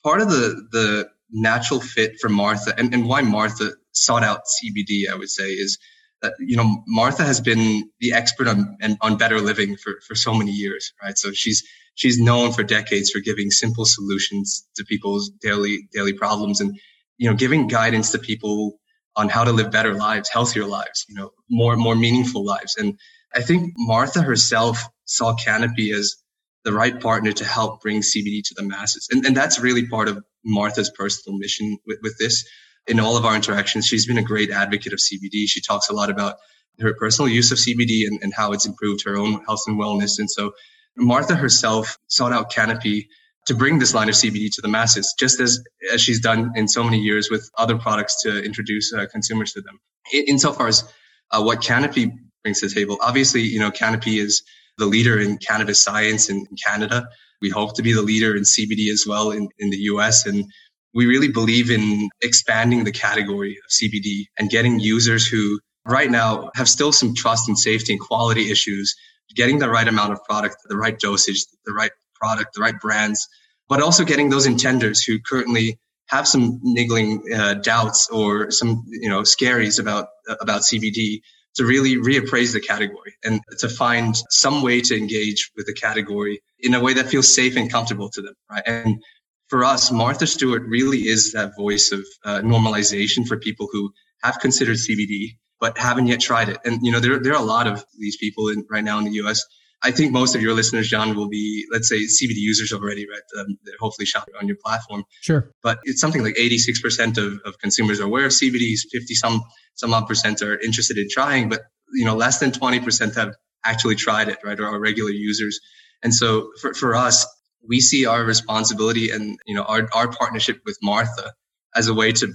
Part 0.03 0.21
of 0.21 0.29
the, 0.29 0.67
the 0.71 1.09
natural 1.31 1.79
fit 1.79 2.19
for 2.19 2.29
Martha 2.29 2.73
and, 2.77 2.93
and 2.93 3.07
why 3.07 3.21
Martha 3.21 3.71
sought 3.93 4.23
out 4.23 4.41
CBD, 4.41 5.09
I 5.11 5.15
would 5.15 5.29
say, 5.29 5.45
is 5.45 5.77
that, 6.21 6.33
you 6.39 6.57
know, 6.57 6.83
Martha 6.87 7.23
has 7.23 7.39
been 7.39 7.89
the 7.99 8.13
expert 8.13 8.47
on 8.47 8.77
on 9.01 9.17
better 9.17 9.39
living 9.39 9.77
for 9.77 9.93
for 10.07 10.15
so 10.15 10.33
many 10.33 10.51
years, 10.51 10.93
right? 11.01 11.17
So 11.17 11.31
she's 11.31 11.63
she's 11.95 12.19
known 12.19 12.51
for 12.51 12.63
decades 12.63 13.09
for 13.09 13.19
giving 13.19 13.51
simple 13.51 13.85
solutions 13.85 14.67
to 14.75 14.85
people's 14.85 15.29
daily 15.41 15.87
daily 15.93 16.13
problems, 16.13 16.61
and 16.61 16.77
you 17.17 17.29
know, 17.29 17.35
giving 17.35 17.67
guidance 17.67 18.11
to 18.11 18.19
people 18.19 18.79
on 19.15 19.29
how 19.29 19.45
to 19.45 19.51
live 19.51 19.71
better 19.71 19.93
lives, 19.93 20.29
healthier 20.29 20.65
lives, 20.65 21.05
you 21.07 21.15
know, 21.15 21.31
more 21.49 21.75
more 21.75 21.95
meaningful 21.95 22.45
lives. 22.45 22.75
And 22.77 22.99
I 23.33 23.41
think 23.41 23.73
Martha 23.77 24.21
herself 24.21 24.87
saw 25.05 25.35
Canopy 25.35 25.91
as 25.91 26.15
the 26.63 26.73
right 26.73 26.99
partner 26.99 27.31
to 27.31 27.45
help 27.45 27.81
bring 27.81 28.01
CBD 28.01 28.43
to 28.45 28.55
the 28.55 28.63
masses, 28.63 29.07
and 29.11 29.25
and 29.25 29.35
that's 29.35 29.59
really 29.59 29.87
part 29.87 30.07
of 30.07 30.23
Martha's 30.43 30.91
personal 30.91 31.37
mission 31.37 31.77
with, 31.85 31.99
with 32.03 32.17
this 32.19 32.45
in 32.87 32.99
all 32.99 33.17
of 33.17 33.25
our 33.25 33.35
interactions, 33.35 33.85
she's 33.87 34.05
been 34.05 34.17
a 34.17 34.23
great 34.23 34.51
advocate 34.51 34.93
of 34.93 34.99
CBD. 34.99 35.47
She 35.47 35.61
talks 35.61 35.89
a 35.89 35.93
lot 35.93 36.09
about 36.09 36.35
her 36.79 36.93
personal 36.93 37.29
use 37.29 37.51
of 37.51 37.57
CBD 37.57 38.07
and, 38.07 38.19
and 38.21 38.33
how 38.33 38.51
it's 38.51 38.65
improved 38.65 39.03
her 39.05 39.17
own 39.17 39.43
health 39.45 39.63
and 39.67 39.79
wellness. 39.79 40.19
And 40.19 40.29
so 40.29 40.51
Martha 40.97 41.35
herself 41.35 41.97
sought 42.07 42.31
out 42.31 42.51
Canopy 42.51 43.09
to 43.45 43.53
bring 43.53 43.79
this 43.79 43.93
line 43.93 44.09
of 44.09 44.15
CBD 44.15 44.53
to 44.55 44.61
the 44.61 44.67
masses, 44.67 45.13
just 45.19 45.39
as, 45.39 45.63
as 45.93 46.01
she's 46.01 46.19
done 46.19 46.51
in 46.55 46.67
so 46.67 46.83
many 46.83 46.99
years 46.99 47.29
with 47.29 47.49
other 47.57 47.77
products 47.77 48.21
to 48.23 48.43
introduce 48.43 48.91
uh, 48.93 49.05
consumers 49.11 49.53
to 49.53 49.61
them. 49.61 49.79
In, 50.13 50.25
insofar 50.27 50.67
as 50.67 50.83
uh, 51.31 51.41
what 51.41 51.61
Canopy 51.61 52.11
brings 52.43 52.59
to 52.61 52.67
the 52.67 52.73
table, 52.73 52.97
obviously, 53.01 53.41
you 53.41 53.59
know, 53.59 53.71
Canopy 53.71 54.19
is 54.19 54.43
the 54.77 54.85
leader 54.85 55.19
in 55.19 55.37
cannabis 55.37 55.81
science 55.81 56.29
in, 56.29 56.37
in 56.37 56.55
Canada. 56.65 57.07
We 57.41 57.49
hope 57.49 57.75
to 57.75 57.83
be 57.83 57.93
the 57.93 58.01
leader 58.01 58.35
in 58.35 58.43
CBD 58.43 58.91
as 58.91 59.05
well 59.07 59.31
in, 59.31 59.47
in 59.59 59.69
the 59.69 59.77
US. 59.77 60.25
And 60.25 60.45
we 60.93 61.05
really 61.05 61.27
believe 61.27 61.69
in 61.69 62.09
expanding 62.21 62.83
the 62.83 62.91
category 62.91 63.57
of 63.57 63.69
CBD 63.69 64.25
and 64.39 64.49
getting 64.49 64.79
users 64.79 65.27
who 65.27 65.59
right 65.85 66.09
now 66.09 66.49
have 66.55 66.67
still 66.67 66.91
some 66.91 67.13
trust 67.13 67.47
and 67.47 67.57
safety 67.57 67.93
and 67.93 67.99
quality 67.99 68.49
issues, 68.49 68.95
getting 69.35 69.59
the 69.59 69.69
right 69.69 69.87
amount 69.87 70.13
of 70.13 70.23
product, 70.23 70.57
the 70.67 70.77
right 70.77 70.97
dosage, 70.99 71.45
the 71.65 71.73
right 71.73 71.91
product, 72.19 72.55
the 72.55 72.61
right 72.61 72.79
brands, 72.79 73.27
but 73.69 73.81
also 73.81 74.03
getting 74.03 74.29
those 74.29 74.47
intenders 74.47 75.05
who 75.05 75.19
currently 75.19 75.79
have 76.07 76.27
some 76.27 76.59
niggling 76.61 77.23
uh, 77.33 77.55
doubts 77.55 78.09
or 78.09 78.51
some 78.51 78.83
you 78.87 79.09
know 79.09 79.21
scaries 79.21 79.79
about 79.79 80.07
about 80.41 80.61
CBD 80.61 81.21
to 81.55 81.65
really 81.65 81.95
reappraise 81.95 82.53
the 82.53 82.59
category 82.59 83.15
and 83.23 83.41
to 83.59 83.69
find 83.69 84.15
some 84.29 84.61
way 84.61 84.81
to 84.81 84.95
engage 84.95 85.51
with 85.55 85.65
the 85.65 85.73
category 85.73 86.41
in 86.59 86.73
a 86.73 86.79
way 86.81 86.93
that 86.93 87.07
feels 87.07 87.33
safe 87.33 87.55
and 87.55 87.71
comfortable 87.71 88.09
to 88.09 88.21
them 88.21 88.33
right 88.51 88.63
and 88.67 89.01
for 89.47 89.63
us, 89.63 89.91
Martha 89.91 90.25
Stewart 90.25 90.63
really 90.63 91.07
is 91.07 91.33
that 91.33 91.55
voice 91.55 91.91
of 91.91 92.05
uh, 92.23 92.39
normalization 92.39 93.27
for 93.27 93.37
people 93.37 93.67
who 93.71 93.91
have 94.23 94.39
considered 94.39 94.77
CBD 94.77 95.37
but 95.59 95.77
haven't 95.77 96.07
yet 96.07 96.19
tried 96.19 96.49
it. 96.49 96.57
And 96.65 96.79
you 96.81 96.91
know, 96.91 96.99
there 96.99 97.19
there 97.19 97.33
are 97.33 97.41
a 97.41 97.45
lot 97.45 97.67
of 97.67 97.85
these 97.97 98.17
people 98.17 98.49
in, 98.49 98.65
right 98.69 98.83
now 98.83 98.97
in 98.97 99.05
the 99.05 99.11
U.S. 99.11 99.43
I 99.85 99.91
think 99.91 100.11
most 100.11 100.35
of 100.35 100.41
your 100.41 100.55
listeners, 100.55 100.87
John, 100.87 101.15
will 101.15 101.29
be, 101.29 101.63
let's 101.71 101.87
say, 101.87 101.97
CBD 101.97 102.37
users 102.37 102.73
already, 102.73 103.05
right? 103.07 103.21
Um, 103.39 103.55
they're 103.63 103.75
hopefully 103.79 104.07
shopping 104.07 104.33
on 104.41 104.47
your 104.47 104.57
platform. 104.57 105.03
Sure. 105.21 105.51
But 105.61 105.77
it's 105.83 106.01
something 106.01 106.23
like 106.23 106.35
86% 106.37 107.19
of, 107.19 107.39
of 107.45 107.59
consumers 107.59 107.99
are 107.99 108.05
aware 108.05 108.25
of 108.25 108.31
CBDs, 108.31 108.79
50 108.91 109.13
some, 109.13 109.43
some 109.75 109.93
odd 109.93 110.07
percent 110.07 110.41
are 110.41 110.59
interested 110.59 110.97
in 110.97 111.07
trying, 111.07 111.49
but, 111.49 111.61
you 111.93 112.03
know, 112.03 112.15
less 112.15 112.39
than 112.39 112.49
20% 112.49 113.15
have 113.15 113.35
actually 113.63 113.93
tried 113.93 114.27
it, 114.27 114.39
right? 114.43 114.59
Or 114.59 114.65
are 114.65 114.79
regular 114.79 115.11
users. 115.11 115.59
And 116.01 116.15
so 116.15 116.49
for, 116.59 116.73
for 116.73 116.95
us, 116.95 117.27
we 117.67 117.79
see 117.79 118.07
our 118.07 118.23
responsibility 118.23 119.11
and, 119.11 119.37
you 119.45 119.53
know, 119.53 119.63
our, 119.63 119.87
our 119.93 120.07
partnership 120.07 120.61
with 120.65 120.79
Martha 120.81 121.33
as 121.75 121.87
a 121.87 121.93
way 121.93 122.11
to, 122.11 122.33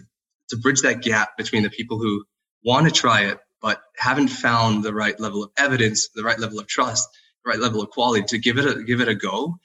to 0.50 0.56
bridge 0.56 0.82
that 0.82 1.02
gap 1.02 1.36
between 1.36 1.64
the 1.64 1.70
people 1.70 1.98
who 1.98 2.24
want 2.64 2.86
to 2.86 2.92
try 2.92 3.22
it, 3.22 3.38
but 3.60 3.82
haven't 3.96 4.28
found 4.28 4.84
the 4.84 4.94
right 4.94 5.18
level 5.18 5.42
of 5.42 5.50
evidence, 5.58 6.10
the 6.14 6.22
right 6.22 6.38
level 6.38 6.60
of 6.60 6.68
trust, 6.68 7.08
right 7.44 7.58
level 7.58 7.82
of 7.82 7.90
quality 7.90 8.24
to 8.28 8.38
give 8.38 8.58
it 8.58 8.64
a, 8.64 8.82
give 8.82 9.00
it 9.00 9.08
a 9.08 9.14
go. 9.14 9.56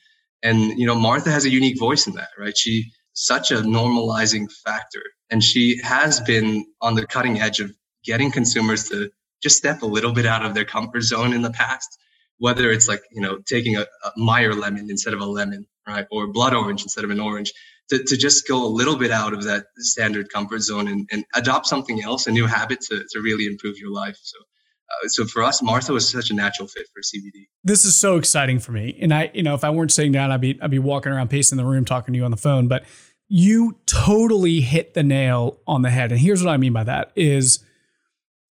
And, 0.43 0.77
you 0.79 0.85
know, 0.85 0.95
Martha 0.95 1.31
has 1.31 1.45
a 1.45 1.49
unique 1.49 1.79
voice 1.79 2.07
in 2.07 2.13
that, 2.13 2.29
right? 2.37 2.57
She, 2.57 2.91
such 3.13 3.51
a 3.51 3.55
normalizing 3.55 4.51
factor. 4.51 5.01
And 5.29 5.43
she 5.43 5.81
has 5.81 6.19
been 6.19 6.65
on 6.81 6.95
the 6.95 7.07
cutting 7.07 7.39
edge 7.39 7.59
of 7.59 7.71
getting 8.03 8.31
consumers 8.31 8.89
to 8.89 9.09
just 9.41 9.57
step 9.57 9.81
a 9.81 9.87
little 9.87 10.13
bit 10.13 10.25
out 10.25 10.45
of 10.45 10.53
their 10.53 10.65
comfort 10.65 11.01
zone 11.01 11.33
in 11.33 11.41
the 11.41 11.51
past, 11.51 11.97
whether 12.37 12.69
it's 12.69 12.87
like, 12.87 13.01
you 13.11 13.21
know, 13.21 13.39
taking 13.45 13.77
a, 13.77 13.81
a 13.81 14.11
Meyer 14.17 14.53
lemon 14.53 14.89
instead 14.89 15.13
of 15.13 15.21
a 15.21 15.25
lemon, 15.25 15.65
right? 15.87 16.05
Or 16.11 16.27
blood 16.27 16.53
orange 16.53 16.83
instead 16.83 17.03
of 17.03 17.09
an 17.09 17.19
orange 17.19 17.53
to, 17.89 18.03
to 18.03 18.17
just 18.17 18.47
go 18.47 18.65
a 18.65 18.67
little 18.67 18.95
bit 18.95 19.11
out 19.11 19.33
of 19.33 19.43
that 19.43 19.65
standard 19.77 20.31
comfort 20.31 20.61
zone 20.61 20.87
and, 20.87 21.07
and 21.11 21.25
adopt 21.33 21.67
something 21.67 22.01
else, 22.01 22.27
a 22.27 22.31
new 22.31 22.45
habit 22.45 22.81
to, 22.81 23.03
to 23.11 23.19
really 23.21 23.45
improve 23.45 23.77
your 23.77 23.91
life. 23.91 24.17
So, 24.21 24.37
uh, 24.89 25.07
so 25.07 25.25
for 25.25 25.43
us, 25.43 25.61
Martha 25.61 25.93
was 25.93 26.09
such 26.09 26.29
a 26.29 26.33
natural 26.33 26.67
fit 26.67 26.87
for 26.93 27.01
CBD. 27.01 27.47
This 27.63 27.85
is 27.85 27.99
so 27.99 28.17
exciting 28.17 28.59
for 28.59 28.71
me. 28.71 28.97
And 29.01 29.13
I, 29.13 29.31
you 29.33 29.43
know, 29.43 29.55
if 29.55 29.63
I 29.63 29.69
weren't 29.69 29.91
sitting 29.91 30.11
down, 30.11 30.31
I'd 30.31 30.41
be, 30.41 30.59
I'd 30.61 30.71
be 30.71 30.79
walking 30.79 31.11
around 31.11 31.29
pacing 31.29 31.57
the 31.57 31.65
room, 31.65 31.85
talking 31.85 32.13
to 32.13 32.17
you 32.17 32.25
on 32.25 32.31
the 32.31 32.37
phone, 32.37 32.67
but 32.67 32.83
you 33.27 33.77
totally 33.87 34.61
hit 34.61 34.93
the 34.93 35.03
nail 35.03 35.59
on 35.65 35.81
the 35.81 35.89
head. 35.89 36.11
And 36.11 36.19
here's 36.19 36.43
what 36.43 36.51
I 36.51 36.57
mean 36.57 36.73
by 36.73 36.83
that 36.83 37.11
is 37.15 37.63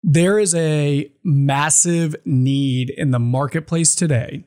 there 0.02 0.38
is 0.38 0.54
a 0.54 1.10
massive 1.24 2.16
need 2.24 2.90
in 2.90 3.10
the 3.10 3.18
marketplace 3.18 3.94
today 3.94 4.44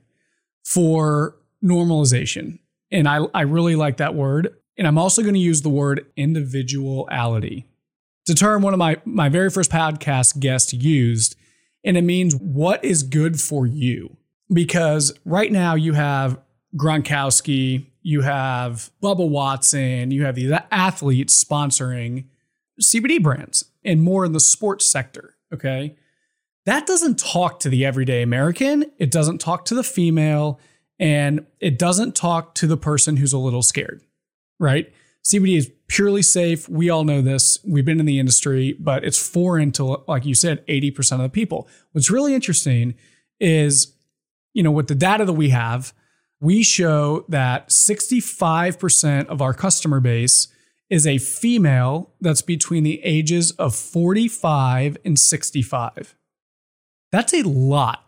for 0.65 1.35
normalization. 1.63 2.59
And 2.91 3.07
I, 3.07 3.19
I 3.33 3.41
really 3.41 3.75
like 3.75 3.97
that 3.97 4.15
word. 4.15 4.55
And 4.77 4.87
I'm 4.87 4.97
also 4.97 5.21
going 5.21 5.33
to 5.33 5.39
use 5.39 5.61
the 5.61 5.69
word 5.69 6.05
individuality. 6.15 7.65
It's 8.23 8.31
a 8.31 8.35
term 8.35 8.61
one 8.61 8.73
of 8.73 8.79
my, 8.79 8.97
my 9.05 9.29
very 9.29 9.49
first 9.49 9.71
podcast 9.71 10.39
guests 10.39 10.73
used, 10.73 11.35
and 11.83 11.97
it 11.97 12.03
means 12.03 12.35
what 12.35 12.83
is 12.83 13.03
good 13.03 13.39
for 13.39 13.65
you. 13.65 14.17
Because 14.51 15.13
right 15.25 15.51
now 15.51 15.75
you 15.75 15.93
have 15.93 16.39
Gronkowski, 16.75 17.87
you 18.01 18.21
have 18.21 18.89
Bubba 19.01 19.27
Watson, 19.29 20.11
you 20.11 20.25
have 20.25 20.35
these 20.35 20.51
athletes 20.71 21.43
sponsoring 21.43 22.25
CBD 22.81 23.21
brands 23.21 23.65
and 23.83 24.01
more 24.01 24.25
in 24.25 24.31
the 24.31 24.39
sports 24.39 24.89
sector. 24.89 25.35
Okay. 25.53 25.95
That 26.65 26.85
doesn't 26.85 27.19
talk 27.19 27.59
to 27.61 27.69
the 27.69 27.85
everyday 27.85 28.21
American. 28.21 28.85
It 28.97 29.11
doesn't 29.11 29.39
talk 29.39 29.65
to 29.65 29.75
the 29.75 29.83
female 29.83 30.59
and 30.99 31.45
it 31.59 31.79
doesn't 31.79 32.15
talk 32.15 32.55
to 32.55 32.67
the 32.67 32.77
person 32.77 33.17
who's 33.17 33.33
a 33.33 33.39
little 33.39 33.63
scared 33.63 34.01
right? 34.59 34.91
CBD 35.23 35.57
is 35.57 35.71
purely 35.89 36.21
safe. 36.21 36.69
We 36.69 36.89
all 36.89 37.03
know 37.03 37.21
this. 37.21 37.57
We've 37.65 37.83
been 37.83 37.99
in 37.99 38.05
the 38.05 38.19
industry, 38.19 38.77
but 38.79 39.03
it's 39.03 39.17
foreign 39.17 39.71
to, 39.73 40.03
like 40.07 40.25
you 40.25 40.35
said, 40.35 40.65
80% 40.67 41.13
of 41.13 41.21
the 41.23 41.29
people. 41.29 41.67
What's 41.91 42.09
really 42.09 42.33
interesting 42.33 42.95
is, 43.39 43.93
you 44.53 44.63
know, 44.63 44.71
with 44.71 44.87
the 44.87 44.95
data 44.95 45.25
that 45.25 45.33
we 45.33 45.49
have, 45.49 45.93
we 46.39 46.63
show 46.63 47.25
that 47.27 47.69
65% 47.69 49.27
of 49.27 49.41
our 49.41 49.53
customer 49.53 49.99
base 49.99 50.47
is 50.89 51.05
a 51.05 51.17
female 51.17 52.13
that's 52.21 52.41
between 52.41 52.83
the 52.83 53.03
ages 53.03 53.51
of 53.51 53.75
45 53.75 54.97
and 55.03 55.19
65. 55.19 56.15
That's 57.11 57.33
a 57.33 57.41
lot. 57.41 58.05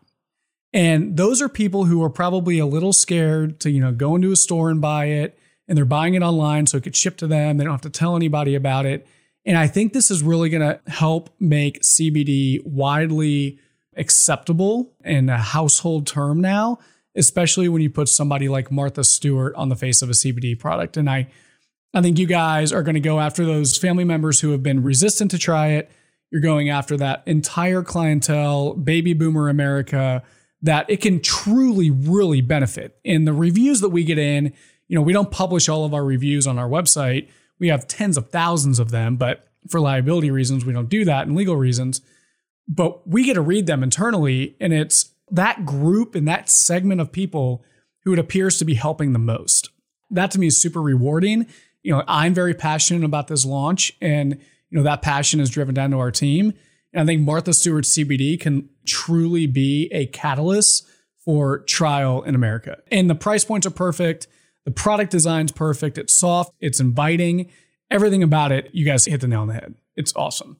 And 0.73 1.17
those 1.17 1.41
are 1.41 1.49
people 1.49 1.85
who 1.85 2.01
are 2.03 2.09
probably 2.09 2.57
a 2.59 2.65
little 2.65 2.93
scared 2.93 3.59
to, 3.61 3.71
you 3.71 3.81
know, 3.81 3.91
go 3.91 4.15
into 4.15 4.31
a 4.31 4.37
store 4.37 4.69
and 4.69 4.79
buy 4.79 5.05
it 5.05 5.37
and 5.71 5.77
they're 5.77 5.85
buying 5.85 6.15
it 6.15 6.21
online 6.21 6.67
so 6.67 6.75
it 6.75 6.83
gets 6.83 6.99
shipped 6.99 7.19
to 7.19 7.27
them. 7.27 7.55
They 7.55 7.63
don't 7.63 7.71
have 7.71 7.79
to 7.83 7.89
tell 7.89 8.17
anybody 8.17 8.55
about 8.55 8.85
it. 8.85 9.07
And 9.45 9.57
I 9.57 9.67
think 9.67 9.93
this 9.93 10.11
is 10.11 10.21
really 10.21 10.49
going 10.49 10.63
to 10.63 10.81
help 10.91 11.29
make 11.39 11.81
CBD 11.81 12.61
widely 12.65 13.57
acceptable 13.95 14.91
and 15.01 15.29
a 15.29 15.37
household 15.37 16.07
term 16.07 16.41
now, 16.41 16.79
especially 17.15 17.69
when 17.69 17.81
you 17.81 17.89
put 17.89 18.09
somebody 18.09 18.49
like 18.49 18.69
Martha 18.69 19.05
Stewart 19.05 19.55
on 19.55 19.69
the 19.69 19.77
face 19.77 20.01
of 20.01 20.09
a 20.09 20.11
CBD 20.11 20.59
product. 20.59 20.97
And 20.97 21.09
I, 21.09 21.29
I 21.93 22.01
think 22.01 22.19
you 22.19 22.27
guys 22.27 22.73
are 22.73 22.83
going 22.83 22.95
to 22.95 22.99
go 22.99 23.21
after 23.21 23.45
those 23.45 23.77
family 23.77 24.03
members 24.03 24.41
who 24.41 24.51
have 24.51 24.61
been 24.61 24.83
resistant 24.83 25.31
to 25.31 25.37
try 25.37 25.67
it. 25.67 25.89
You're 26.31 26.41
going 26.41 26.69
after 26.69 26.97
that 26.97 27.23
entire 27.25 27.81
clientele, 27.81 28.73
baby 28.73 29.13
boomer 29.13 29.47
America, 29.47 30.21
that 30.63 30.89
it 30.89 30.99
can 30.99 31.21
truly, 31.21 31.89
really 31.89 32.41
benefit. 32.41 32.99
In 33.05 33.23
the 33.23 33.31
reviews 33.31 33.79
that 33.79 33.89
we 33.89 34.03
get 34.03 34.17
in, 34.17 34.51
you 34.91 34.95
know, 34.95 35.01
we 35.03 35.13
don't 35.13 35.31
publish 35.31 35.69
all 35.69 35.85
of 35.85 35.93
our 35.93 36.03
reviews 36.03 36.45
on 36.45 36.59
our 36.59 36.67
website. 36.67 37.29
We 37.59 37.69
have 37.69 37.87
tens 37.87 38.17
of 38.17 38.29
thousands 38.29 38.77
of 38.77 38.91
them, 38.91 39.15
but 39.15 39.47
for 39.69 39.79
liability 39.79 40.31
reasons, 40.31 40.65
we 40.65 40.73
don't 40.73 40.89
do 40.89 41.05
that 41.05 41.25
and 41.25 41.33
legal 41.33 41.55
reasons. 41.55 42.01
But 42.67 43.07
we 43.07 43.23
get 43.23 43.35
to 43.35 43.41
read 43.41 43.67
them 43.67 43.83
internally, 43.83 44.57
and 44.59 44.73
it's 44.73 45.13
that 45.29 45.65
group 45.65 46.13
and 46.13 46.27
that 46.27 46.49
segment 46.49 46.99
of 46.99 47.13
people 47.13 47.63
who 48.03 48.11
it 48.11 48.19
appears 48.19 48.57
to 48.57 48.65
be 48.65 48.73
helping 48.73 49.13
the 49.13 49.19
most. 49.19 49.69
That 50.09 50.29
to 50.31 50.39
me 50.39 50.47
is 50.47 50.57
super 50.57 50.81
rewarding. 50.81 51.47
You 51.83 51.93
know, 51.93 52.03
I'm 52.05 52.33
very 52.33 52.53
passionate 52.53 53.05
about 53.05 53.29
this 53.29 53.45
launch, 53.45 53.93
and 54.01 54.33
you 54.69 54.77
know 54.77 54.83
that 54.83 55.01
passion 55.01 55.39
is 55.39 55.49
driven 55.49 55.73
down 55.73 55.91
to 55.91 55.99
our 55.99 56.11
team. 56.11 56.51
And 56.91 57.03
I 57.03 57.05
think 57.05 57.21
Martha 57.21 57.53
Stewart 57.53 57.85
CBD 57.85 58.37
can 58.37 58.67
truly 58.85 59.47
be 59.47 59.87
a 59.93 60.07
catalyst 60.07 60.85
for 61.23 61.59
trial 61.59 62.23
in 62.23 62.35
America. 62.35 62.79
And 62.91 63.09
the 63.09 63.15
price 63.15 63.45
points 63.45 63.65
are 63.65 63.71
perfect. 63.71 64.27
The 64.65 64.71
product 64.71 65.11
design's 65.11 65.51
perfect. 65.51 65.97
It's 65.97 66.13
soft, 66.13 66.53
it's 66.59 66.79
inviting. 66.79 67.51
Everything 67.89 68.23
about 68.23 68.51
it, 68.51 68.69
you 68.73 68.85
guys 68.85 69.05
hit 69.05 69.21
the 69.21 69.27
nail 69.27 69.41
on 69.41 69.47
the 69.47 69.53
head. 69.53 69.75
It's 69.95 70.13
awesome. 70.15 70.57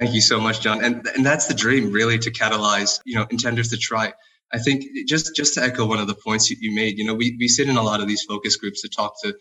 Thank 0.00 0.14
you 0.14 0.20
so 0.20 0.40
much, 0.40 0.60
John. 0.60 0.84
And 0.84 1.06
and 1.14 1.24
that's 1.24 1.46
the 1.46 1.54
dream, 1.54 1.92
really, 1.92 2.18
to 2.18 2.30
catalyze, 2.30 3.00
you 3.04 3.14
know, 3.14 3.26
intenders 3.26 3.70
to 3.70 3.76
try. 3.76 4.12
I 4.52 4.58
think 4.58 4.84
just 5.06 5.34
just 5.34 5.54
to 5.54 5.62
echo 5.62 5.86
one 5.86 5.98
of 5.98 6.08
the 6.08 6.14
points 6.14 6.50
you 6.50 6.74
made, 6.74 6.98
you 6.98 7.04
know, 7.04 7.14
we, 7.14 7.36
we 7.38 7.48
sit 7.48 7.68
in 7.68 7.76
a 7.76 7.82
lot 7.82 8.00
of 8.00 8.08
these 8.08 8.22
focus 8.22 8.56
groups 8.56 8.82
to 8.82 8.88
talk 8.88 9.14
to 9.22 9.34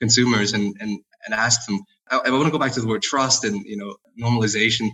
consumers 0.00 0.52
and 0.52 0.74
and 0.80 1.00
and 1.26 1.34
ask 1.34 1.66
them. 1.66 1.80
I, 2.10 2.20
I 2.26 2.30
want 2.30 2.46
to 2.46 2.50
go 2.50 2.58
back 2.58 2.72
to 2.72 2.80
the 2.80 2.86
word 2.86 3.02
trust 3.02 3.44
and 3.44 3.64
you 3.64 3.76
know 3.76 3.96
normalization. 4.20 4.88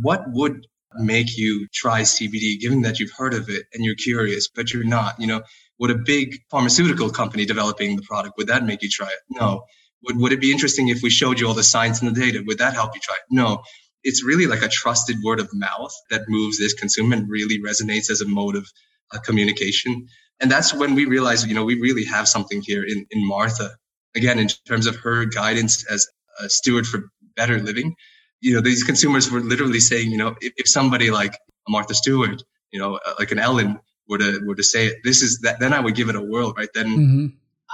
What 0.00 0.24
would 0.26 0.66
make 0.96 1.36
you 1.36 1.68
try 1.72 2.02
CBD, 2.02 2.60
given 2.60 2.82
that 2.82 2.98
you've 2.98 3.12
heard 3.16 3.34
of 3.34 3.48
it 3.48 3.66
and 3.72 3.84
you're 3.84 3.94
curious, 3.94 4.48
but 4.48 4.72
you're 4.72 4.84
not? 4.84 5.18
You 5.20 5.28
know, 5.28 5.42
would 5.78 5.90
a 5.90 5.94
big 5.96 6.40
pharmaceutical 6.50 7.10
company 7.10 7.44
developing 7.44 7.96
the 7.96 8.02
product, 8.02 8.34
would 8.36 8.48
that 8.48 8.64
make 8.64 8.82
you 8.82 8.88
try 8.88 9.08
it? 9.08 9.18
No. 9.30 9.64
Would, 10.04 10.16
would 10.18 10.32
it 10.32 10.40
be 10.40 10.52
interesting 10.52 10.88
if 10.88 11.02
we 11.02 11.10
showed 11.10 11.40
you 11.40 11.48
all 11.48 11.54
the 11.54 11.64
science 11.64 12.00
and 12.00 12.14
the 12.14 12.20
data? 12.20 12.42
Would 12.46 12.58
that 12.58 12.74
help 12.74 12.94
you 12.94 13.00
try 13.00 13.14
it? 13.14 13.22
No. 13.30 13.62
It's 14.04 14.24
really 14.24 14.46
like 14.46 14.62
a 14.62 14.68
trusted 14.68 15.16
word 15.24 15.40
of 15.40 15.48
mouth 15.52 15.92
that 16.10 16.22
moves 16.28 16.58
this 16.58 16.72
consumer 16.72 17.16
and 17.16 17.28
really 17.28 17.60
resonates 17.60 18.10
as 18.10 18.20
a 18.20 18.28
mode 18.28 18.56
of 18.56 18.66
uh, 19.12 19.18
communication. 19.20 20.06
And 20.40 20.50
that's 20.50 20.72
when 20.72 20.94
we 20.94 21.04
realize, 21.04 21.44
you 21.46 21.54
know, 21.54 21.64
we 21.64 21.80
really 21.80 22.04
have 22.04 22.28
something 22.28 22.62
here 22.62 22.84
in, 22.84 23.06
in 23.10 23.26
Martha. 23.26 23.70
Again, 24.16 24.38
in 24.38 24.48
terms 24.66 24.86
of 24.86 24.96
her 24.96 25.24
guidance 25.24 25.84
as 25.90 26.06
a 26.40 26.48
steward 26.48 26.86
for 26.86 27.10
better 27.36 27.58
living, 27.58 27.96
you 28.40 28.54
know, 28.54 28.60
these 28.60 28.84
consumers 28.84 29.30
were 29.30 29.40
literally 29.40 29.80
saying, 29.80 30.10
you 30.10 30.18
know, 30.18 30.36
if, 30.40 30.52
if 30.56 30.68
somebody 30.68 31.10
like 31.10 31.36
Martha 31.68 31.94
Stewart, 31.94 32.40
you 32.70 32.78
know, 32.78 33.00
uh, 33.04 33.14
like 33.18 33.32
an 33.32 33.38
Ellen 33.38 33.80
were 34.08 34.18
to 34.18 34.40
were 34.46 34.54
to 34.54 34.62
say 34.62 34.86
it, 34.86 34.96
this 35.04 35.22
is 35.22 35.40
that, 35.40 35.60
then 35.60 35.72
I 35.72 35.80
would 35.80 35.94
give 35.94 36.08
it 36.08 36.16
a 36.16 36.22
whirl, 36.22 36.52
right? 36.56 36.68
Then, 36.74 36.86
mm-hmm. 36.86 37.26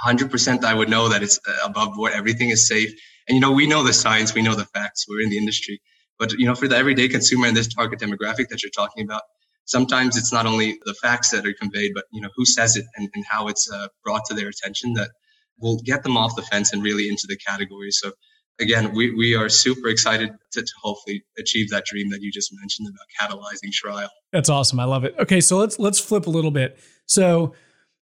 100% 0.05 0.65
I 0.65 0.75
would 0.75 0.89
know 0.89 1.09
that 1.09 1.23
it's 1.23 1.39
uh, 1.49 1.69
above 1.69 1.95
board. 1.95 2.13
Everything 2.15 2.51
is 2.51 2.67
safe. 2.67 2.93
And 3.29 3.37
you 3.37 3.41
know, 3.41 3.53
we 3.53 3.67
know 3.67 3.85
the 3.85 3.93
science, 3.93 4.35
we 4.35 4.43
know 4.43 4.55
the 4.55 4.65
facts. 4.67 5.07
We're 5.09 5.21
in 5.21 5.31
the 5.31 5.39
industry, 5.39 5.81
but 6.19 6.33
you 6.33 6.47
know, 6.47 6.55
for 6.55 6.69
the 6.69 6.77
everyday 6.77 7.09
consumer 7.09 7.47
and 7.47 7.57
this 7.57 7.73
target 7.73 8.01
demographic 8.01 8.49
that 8.49 8.63
you're 8.63 8.71
talking 8.71 9.05
about, 9.05 9.23
sometimes 9.65 10.17
it's 10.17 10.33
not 10.33 10.47
only 10.47 10.79
the 10.85 10.95
facts 10.95 11.31
that 11.31 11.47
are 11.47 11.55
conveyed, 11.55 11.93
but 11.95 12.05
you 12.13 12.21
know, 12.21 12.29
who 12.37 12.45
says 12.45 12.77
it 12.77 12.85
and, 12.97 13.09
and 13.15 13.25
how 13.29 13.49
it's 13.49 13.71
uh, 13.71 13.89
brought 14.05 14.25
to 14.27 14.35
their 14.35 14.49
attention 14.49 14.95
that 14.95 15.11
will 15.59 15.81
get 15.85 16.03
them 16.03 16.17
off 16.17 16.37
the 16.37 16.43
fence 16.43 16.73
and 16.73 16.83
really 16.83 17.09
into 17.09 17.27
the 17.29 17.37
category. 17.37 17.91
So 17.91 18.13
again, 18.61 18.93
we, 18.95 19.15
we 19.15 19.35
are 19.35 19.49
super 19.49 19.89
excited 19.89 20.31
to, 20.53 20.63
to, 20.63 20.73
hopefully 20.83 21.25
achieve 21.39 21.71
that 21.71 21.85
dream 21.85 22.11
that 22.11 22.21
you 22.21 22.31
just 22.31 22.53
mentioned 22.53 22.89
about 22.89 23.07
catalyzing 23.21 23.73
trial. 23.73 24.11
That's 24.33 24.49
awesome. 24.49 24.81
I 24.81 24.85
love 24.85 25.05
it. 25.05 25.15
Okay, 25.19 25.41
so 25.41 25.59
let's 25.59 25.79
let's 25.79 25.99
flip 25.99 26.27
a 26.27 26.31
little 26.31 26.51
bit. 26.51 26.79
So, 27.07 27.55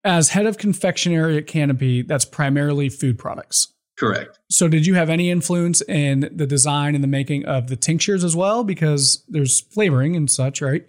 as 0.03 0.29
head 0.29 0.45
of 0.45 0.57
confectionery 0.57 1.37
at 1.37 1.47
Canopy, 1.47 2.03
that's 2.03 2.25
primarily 2.25 2.89
food 2.89 3.17
products. 3.17 3.73
Correct. 3.97 4.39
So, 4.49 4.67
did 4.67 4.85
you 4.85 4.93
have 4.93 5.09
any 5.09 5.29
influence 5.31 5.81
in 5.81 6.29
the 6.31 6.45
design 6.47 6.95
and 6.95 7.03
the 7.03 7.07
making 7.07 7.45
of 7.45 7.67
the 7.67 7.75
tinctures 7.75 8.23
as 8.23 8.35
well? 8.35 8.63
Because 8.63 9.23
there's 9.27 9.61
flavoring 9.61 10.15
and 10.15 10.29
such, 10.29 10.61
right? 10.61 10.87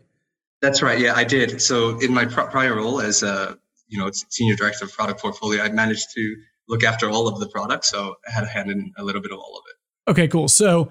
That's 0.60 0.82
right. 0.82 0.98
Yeah, 0.98 1.14
I 1.14 1.24
did. 1.24 1.62
So 1.62 1.98
in 2.00 2.12
my 2.12 2.24
pr- 2.24 2.42
prior 2.42 2.74
role 2.74 3.00
as 3.00 3.22
a 3.22 3.58
you 3.86 3.98
know 3.98 4.10
senior 4.28 4.56
director 4.56 4.84
of 4.84 4.92
product 4.92 5.20
portfolio, 5.20 5.62
I 5.62 5.70
managed 5.70 6.08
to 6.14 6.36
look 6.68 6.84
after 6.84 7.08
all 7.08 7.28
of 7.28 7.40
the 7.40 7.48
products. 7.48 7.88
So 7.88 8.16
I 8.28 8.32
had 8.32 8.44
a 8.44 8.48
hand 8.48 8.70
in 8.70 8.92
a 8.96 9.04
little 9.04 9.22
bit 9.22 9.32
of 9.32 9.38
all 9.38 9.56
of 9.56 9.62
it. 9.68 10.10
Okay, 10.10 10.28
cool. 10.28 10.48
So 10.48 10.90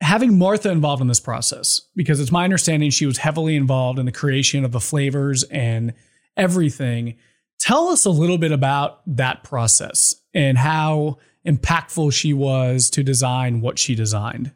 having 0.00 0.38
Martha 0.38 0.70
involved 0.70 1.00
in 1.00 1.08
this 1.08 1.20
process, 1.20 1.80
because 1.94 2.20
it's 2.20 2.32
my 2.32 2.44
understanding 2.44 2.90
she 2.90 3.06
was 3.06 3.18
heavily 3.18 3.56
involved 3.56 3.98
in 3.98 4.06
the 4.06 4.12
creation 4.12 4.64
of 4.64 4.72
the 4.72 4.80
flavors 4.80 5.44
and 5.44 5.94
everything. 6.36 7.16
Tell 7.60 7.88
us 7.88 8.04
a 8.04 8.10
little 8.10 8.38
bit 8.38 8.50
about 8.50 9.00
that 9.06 9.44
process 9.44 10.14
and 10.34 10.58
how 10.58 11.18
impactful 11.46 12.12
she 12.12 12.32
was 12.32 12.90
to 12.90 13.02
design 13.02 13.60
what 13.60 13.78
she 13.78 13.94
designed. 13.94 14.52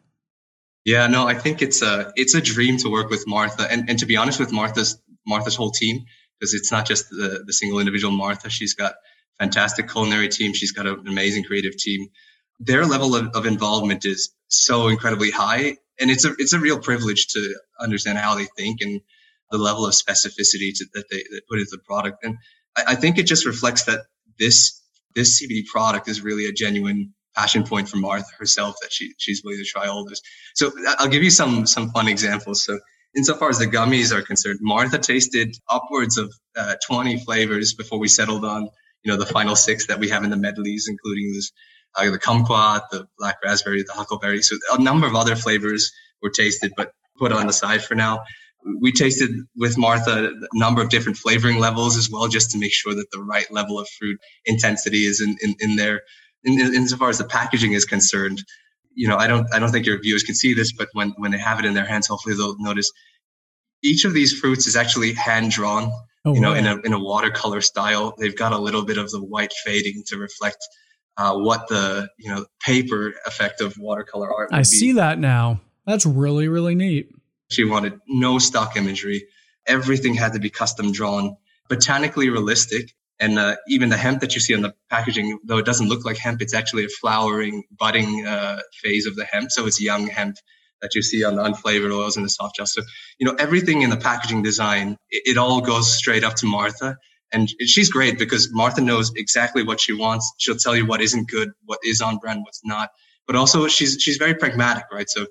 Yeah, 0.85 1.07
no, 1.07 1.27
I 1.27 1.33
think 1.33 1.61
it's 1.61 1.81
a 1.81 2.11
it's 2.15 2.33
a 2.33 2.41
dream 2.41 2.77
to 2.77 2.89
work 2.89 3.09
with 3.09 3.25
Martha, 3.27 3.69
and 3.69 3.89
and 3.89 3.99
to 3.99 4.05
be 4.05 4.15
honest 4.15 4.39
with 4.39 4.53
Martha's 4.53 5.01
Martha's 5.25 5.55
whole 5.55 5.71
team, 5.71 6.05
because 6.39 6.53
it's 6.53 6.71
not 6.71 6.85
just 6.85 7.09
the 7.09 7.43
the 7.45 7.53
single 7.53 7.79
individual 7.79 8.13
Martha. 8.13 8.49
She's 8.49 8.73
got 8.73 8.95
fantastic 9.39 9.89
culinary 9.89 10.29
team. 10.29 10.53
She's 10.53 10.71
got 10.71 10.87
an 10.87 11.07
amazing 11.07 11.43
creative 11.43 11.77
team. 11.77 12.07
Their 12.59 12.85
level 12.85 13.15
of, 13.15 13.27
of 13.35 13.45
involvement 13.45 14.05
is 14.05 14.33
so 14.47 14.87
incredibly 14.87 15.31
high, 15.31 15.77
and 15.99 16.09
it's 16.09 16.25
a 16.25 16.33
it's 16.39 16.53
a 16.53 16.59
real 16.59 16.79
privilege 16.79 17.27
to 17.27 17.55
understand 17.79 18.17
how 18.17 18.35
they 18.35 18.47
think 18.57 18.81
and 18.81 19.01
the 19.51 19.57
level 19.57 19.85
of 19.85 19.93
specificity 19.93 20.71
to, 20.75 20.85
that 20.93 21.05
they 21.09 21.17
that 21.17 21.41
put 21.49 21.59
into 21.59 21.71
the 21.71 21.83
product. 21.85 22.23
And 22.23 22.37
I, 22.75 22.83
I 22.89 22.95
think 22.95 23.17
it 23.17 23.23
just 23.23 23.45
reflects 23.45 23.83
that 23.85 24.01
this 24.39 24.81
this 25.15 25.41
CBD 25.41 25.65
product 25.65 26.07
is 26.07 26.21
really 26.21 26.47
a 26.47 26.51
genuine 26.51 27.13
passion 27.35 27.63
point 27.63 27.87
for 27.87 27.97
Martha 27.97 28.25
herself 28.37 28.75
that 28.81 28.91
she 28.91 29.13
she's 29.17 29.41
willing 29.43 29.59
to 29.59 29.65
try 29.65 29.87
all 29.87 30.03
this. 30.05 30.21
So 30.55 30.71
I'll 30.97 31.09
give 31.09 31.23
you 31.23 31.29
some 31.29 31.67
some 31.67 31.91
fun 31.91 32.07
examples. 32.07 32.63
So 32.63 32.79
insofar 33.15 33.49
as 33.49 33.59
the 33.59 33.67
gummies 33.67 34.11
are 34.11 34.23
concerned, 34.23 34.59
Martha 34.61 34.97
tasted 34.97 35.55
upwards 35.69 36.17
of 36.17 36.33
uh, 36.55 36.75
20 36.87 37.19
flavors 37.23 37.73
before 37.73 37.99
we 37.99 38.07
settled 38.07 38.43
on 38.43 38.69
you 39.07 39.13
know 39.13 39.17
the 39.17 39.25
final 39.25 39.55
six 39.55 39.87
that 39.87 39.99
we 39.99 40.09
have 40.09 40.25
in 40.25 40.29
the 40.31 40.37
medleys, 40.37 40.87
including 40.89 41.31
this 41.33 41.53
uh, 41.95 42.11
the 42.11 42.19
kumquat, 42.19 42.81
the 42.91 43.07
black 43.17 43.37
raspberry, 43.43 43.81
the 43.81 43.93
huckleberry. 43.93 44.41
So 44.41 44.57
a 44.73 44.81
number 44.81 45.07
of 45.07 45.15
other 45.15 45.37
flavors 45.37 45.93
were 46.21 46.29
tasted, 46.29 46.73
but 46.75 46.91
put 47.17 47.31
on 47.31 47.47
the 47.47 47.53
side 47.53 47.83
for 47.83 47.95
now. 47.95 48.23
We 48.81 48.91
tasted 48.91 49.31
with 49.55 49.77
Martha 49.77 50.31
a 50.33 50.57
number 50.59 50.81
of 50.81 50.89
different 50.89 51.17
flavoring 51.17 51.59
levels 51.59 51.95
as 51.95 52.09
well, 52.09 52.27
just 52.27 52.51
to 52.51 52.57
make 52.57 52.73
sure 52.73 52.93
that 52.93 53.09
the 53.13 53.23
right 53.23 53.49
level 53.49 53.79
of 53.79 53.87
fruit 53.97 54.19
intensity 54.45 55.05
is 55.05 55.21
in, 55.21 55.37
in, 55.41 55.55
in 55.61 55.77
there 55.77 56.01
in, 56.43 56.59
in, 56.59 56.73
insofar 56.75 57.09
as 57.09 57.17
the 57.17 57.23
packaging 57.23 57.71
is 57.71 57.85
concerned, 57.85 58.43
you 58.93 59.07
know, 59.07 59.15
I 59.15 59.27
don't, 59.27 59.47
I 59.53 59.59
don't 59.59 59.71
think 59.71 59.85
your 59.85 60.01
viewers 60.01 60.23
can 60.23 60.35
see 60.35 60.53
this, 60.53 60.73
but 60.73 60.89
when, 60.91 61.13
when 61.17 61.31
they 61.31 61.37
have 61.37 61.59
it 61.59 61.65
in 61.65 61.75
their 61.75 61.85
hands, 61.85 62.07
hopefully 62.07 62.35
they'll 62.35 62.57
notice 62.59 62.91
each 63.83 64.05
of 64.05 64.13
these 64.13 64.37
fruits 64.37 64.67
is 64.67 64.75
actually 64.75 65.13
hand 65.13 65.51
drawn, 65.51 65.91
oh, 66.27 66.33
you 66.33 66.41
know, 66.41 66.51
wow. 66.51 66.57
in 66.57 66.67
a, 66.67 66.75
in 66.81 66.93
a 66.93 66.99
watercolor 66.99 67.61
style. 67.61 68.13
They've 68.17 68.35
got 68.35 68.53
a 68.53 68.57
little 68.57 68.83
bit 68.83 68.97
of 68.97 69.09
the 69.11 69.23
white 69.23 69.53
fading 69.65 70.03
to 70.07 70.17
reflect 70.17 70.57
uh, 71.17 71.35
what 71.37 71.67
the, 71.67 72.09
you 72.17 72.29
know, 72.29 72.45
paper 72.59 73.13
effect 73.25 73.61
of 73.61 73.77
watercolor 73.77 74.31
art. 74.31 74.49
I 74.51 74.61
see 74.61 74.93
that 74.93 75.19
now. 75.19 75.61
That's 75.85 76.05
really, 76.05 76.47
really 76.47 76.75
neat. 76.75 77.09
She 77.49 77.63
wanted 77.63 77.99
no 78.07 78.39
stock 78.39 78.75
imagery. 78.75 79.27
Everything 79.65 80.13
had 80.13 80.33
to 80.33 80.39
be 80.39 80.49
custom 80.49 80.91
drawn, 80.91 81.37
botanically 81.69 82.29
realistic, 82.29 82.93
and 83.19 83.39
uh, 83.39 83.55
even 83.67 83.89
the 83.89 83.97
hemp 83.97 84.19
that 84.19 84.35
you 84.35 84.41
see 84.41 84.53
on 84.53 84.61
the 84.61 84.75
packaging, 84.89 85.39
though 85.43 85.57
it 85.57 85.65
doesn't 85.65 85.87
look 85.87 86.05
like 86.05 86.17
hemp, 86.17 86.41
it's 86.41 86.53
actually 86.53 86.85
a 86.85 86.89
flowering, 86.89 87.63
budding 87.71 88.25
uh, 88.27 88.59
phase 88.73 89.05
of 89.07 89.15
the 89.15 89.25
hemp. 89.25 89.51
So 89.51 89.65
it's 89.65 89.81
young 89.81 90.07
hemp 90.07 90.37
that 90.81 90.95
you 90.95 91.01
see 91.01 91.23
on 91.23 91.35
the 91.35 91.43
unflavored 91.43 91.93
oils 91.93 92.17
and 92.17 92.25
the 92.25 92.29
soft 92.29 92.55
gel. 92.55 92.65
So, 92.65 92.81
you 93.19 93.25
know, 93.25 93.35
everything 93.39 93.81
in 93.81 93.89
the 93.89 93.97
packaging 93.97 94.43
design, 94.43 94.97
it, 95.09 95.23
it 95.25 95.37
all 95.37 95.61
goes 95.61 95.93
straight 95.93 96.23
up 96.23 96.35
to 96.35 96.45
Martha. 96.45 96.97
And 97.33 97.49
she's 97.67 97.89
great 97.89 98.17
because 98.17 98.49
Martha 98.53 98.81
knows 98.81 99.11
exactly 99.15 99.63
what 99.63 99.81
she 99.81 99.91
wants. 99.91 100.31
She'll 100.37 100.55
tell 100.55 100.75
you 100.75 100.85
what 100.85 101.01
isn't 101.01 101.29
good, 101.29 101.49
what 101.65 101.79
is 101.83 101.99
on 101.99 102.17
brand, 102.17 102.41
what's 102.43 102.61
not. 102.63 102.89
But 103.25 103.35
also, 103.35 103.67
she's 103.67 103.97
she's 103.99 104.15
very 104.15 104.33
pragmatic, 104.33 104.85
right? 104.91 105.09
So 105.09 105.27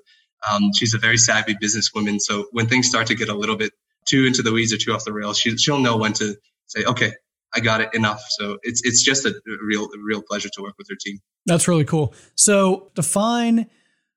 um, 0.51 0.71
she's 0.75 0.93
a 0.93 0.99
very 0.99 1.17
savvy 1.17 1.55
businesswoman. 1.55 2.19
So 2.19 2.45
when 2.51 2.67
things 2.67 2.87
start 2.87 3.07
to 3.07 3.15
get 3.15 3.29
a 3.29 3.33
little 3.33 3.57
bit 3.57 3.71
too 4.07 4.25
into 4.25 4.43
the 4.43 4.51
weeds 4.51 4.71
or 4.71 4.77
too 4.77 4.93
off 4.93 5.03
the 5.03 5.13
rails, 5.13 5.39
she, 5.39 5.57
she'll 5.57 5.79
know 5.79 5.97
when 5.97 6.13
to 6.13 6.35
say, 6.67 6.83
okay, 6.85 7.13
I 7.55 7.59
got 7.59 7.81
it 7.81 7.89
enough. 7.93 8.23
So 8.29 8.57
it's 8.61 8.81
it's 8.83 9.03
just 9.03 9.25
a 9.25 9.33
real 9.63 9.85
a 9.85 9.97
real 10.03 10.21
pleasure 10.21 10.49
to 10.49 10.61
work 10.61 10.75
with 10.77 10.87
her 10.89 10.95
team. 10.99 11.19
That's 11.45 11.67
really 11.67 11.85
cool. 11.85 12.13
So 12.35 12.91
define 12.93 13.67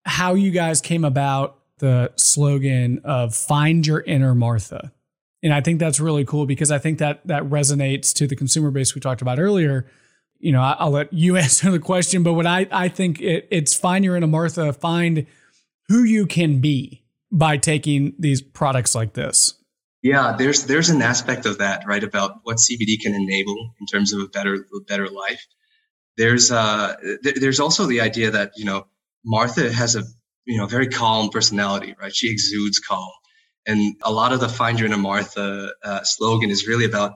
how 0.05 0.35
you 0.35 0.51
guys 0.51 0.81
came 0.81 1.05
about 1.05 1.59
the 1.79 2.13
slogan 2.17 3.01
of 3.05 3.35
"Find 3.35 3.87
Your 3.87 4.01
Inner 4.01 4.35
Martha," 4.35 4.93
and 5.43 5.53
I 5.53 5.61
think 5.61 5.81
that's 5.81 6.01
really 6.01 6.25
cool 6.25 6.47
because 6.47 6.71
I 6.71 6.79
think 6.79 6.99
that 6.99 7.27
that 7.27 7.43
resonates 7.45 8.13
to 8.15 8.27
the 8.27 8.37
consumer 8.37 8.71
base 8.71 8.95
we 8.95 9.01
talked 9.01 9.23
about 9.23 9.39
earlier. 9.39 9.87
You 10.39 10.53
know, 10.53 10.63
I'll 10.63 10.91
let 10.91 11.13
you 11.13 11.37
answer 11.39 11.71
the 11.71 11.79
question, 11.79 12.23
but 12.23 12.35
what 12.35 12.47
I 12.47 12.67
I 12.71 12.89
think 12.89 13.21
it, 13.21 13.49
it's 13.51 13.75
find 13.75 14.05
your 14.05 14.17
inner 14.17 14.27
Martha, 14.27 14.73
find 14.73 15.27
who 15.89 16.03
you 16.03 16.27
can 16.27 16.61
be 16.61 17.05
by 17.33 17.57
taking 17.57 18.15
these 18.19 18.41
products 18.43 18.95
like 18.95 19.15
this. 19.15 19.55
Yeah, 20.03 20.35
there's 20.37 20.65
there's 20.65 20.89
an 20.89 21.03
aspect 21.03 21.45
of 21.45 21.59
that, 21.59 21.87
right, 21.87 22.03
about 22.03 22.41
what 22.45 22.57
CBD 22.57 23.01
can 23.01 23.15
enable 23.15 23.75
in 23.81 23.87
terms 23.87 24.13
of 24.13 24.21
a 24.21 24.29
better 24.29 24.55
a 24.55 24.81
better 24.87 25.09
life. 25.09 25.45
There's 26.17 26.51
uh 26.51 26.97
th- 27.23 27.37
there's 27.37 27.61
also 27.61 27.87
the 27.87 28.01
idea 28.01 28.31
that 28.31 28.53
you 28.57 28.65
know 28.65 28.87
Martha 29.25 29.73
has 29.73 29.97
a 29.97 30.05
you 30.47 30.59
know 30.59 30.67
very 30.67 30.89
calm 30.89 31.31
personality, 31.31 31.95
right? 32.01 32.15
She 32.15 32.31
exudes 32.31 32.79
calm, 32.79 33.11
and 33.67 33.97
a 34.03 34.13
lot 34.13 34.33
of 34.33 34.41
the 34.41 34.49
"Find 34.49 34.79
Your 34.79 34.87
Inner 34.87 34.99
Martha" 34.99 35.73
uh, 35.85 36.01
slogan 36.05 36.51
is 36.51 36.67
really 36.67 36.85
about 36.85 37.13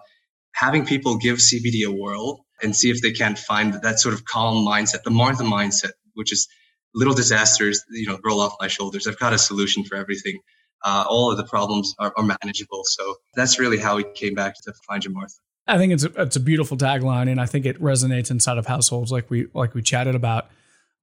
having 0.52 0.86
people 0.86 1.16
give 1.16 1.38
CBD 1.38 1.86
a 1.86 1.90
whirl 1.90 2.44
and 2.62 2.74
see 2.74 2.90
if 2.90 3.02
they 3.02 3.12
can't 3.12 3.38
find 3.38 3.74
that 3.82 3.98
sort 3.98 4.14
of 4.14 4.24
calm 4.24 4.64
mindset, 4.64 5.02
the 5.02 5.10
Martha 5.10 5.42
mindset, 5.42 5.90
which 6.14 6.32
is 6.32 6.46
little 6.94 7.14
disasters, 7.14 7.82
you 7.90 8.06
know, 8.06 8.18
roll 8.24 8.40
off 8.40 8.54
my 8.60 8.68
shoulders. 8.68 9.08
I've 9.08 9.18
got 9.18 9.32
a 9.32 9.38
solution 9.38 9.84
for 9.84 9.96
everything 9.96 10.38
uh, 10.84 11.04
all 11.08 11.30
of 11.30 11.36
the 11.36 11.44
problems 11.44 11.94
are, 11.98 12.12
are, 12.16 12.22
manageable. 12.22 12.82
So 12.84 13.16
that's 13.34 13.58
really 13.58 13.78
how 13.78 13.96
we 13.96 14.04
came 14.14 14.34
back 14.34 14.54
to 14.64 14.72
find 14.86 15.02
your 15.02 15.14
Martha. 15.14 15.34
I 15.66 15.78
think 15.78 15.94
it's 15.94 16.04
a, 16.04 16.12
it's 16.20 16.36
a 16.36 16.40
beautiful 16.40 16.76
tagline, 16.76 17.30
and 17.30 17.40
I 17.40 17.46
think 17.46 17.64
it 17.64 17.80
resonates 17.80 18.30
inside 18.30 18.58
of 18.58 18.66
households 18.66 19.10
like 19.10 19.30
we 19.30 19.46
like 19.54 19.74
we 19.74 19.80
chatted 19.80 20.14
about. 20.14 20.50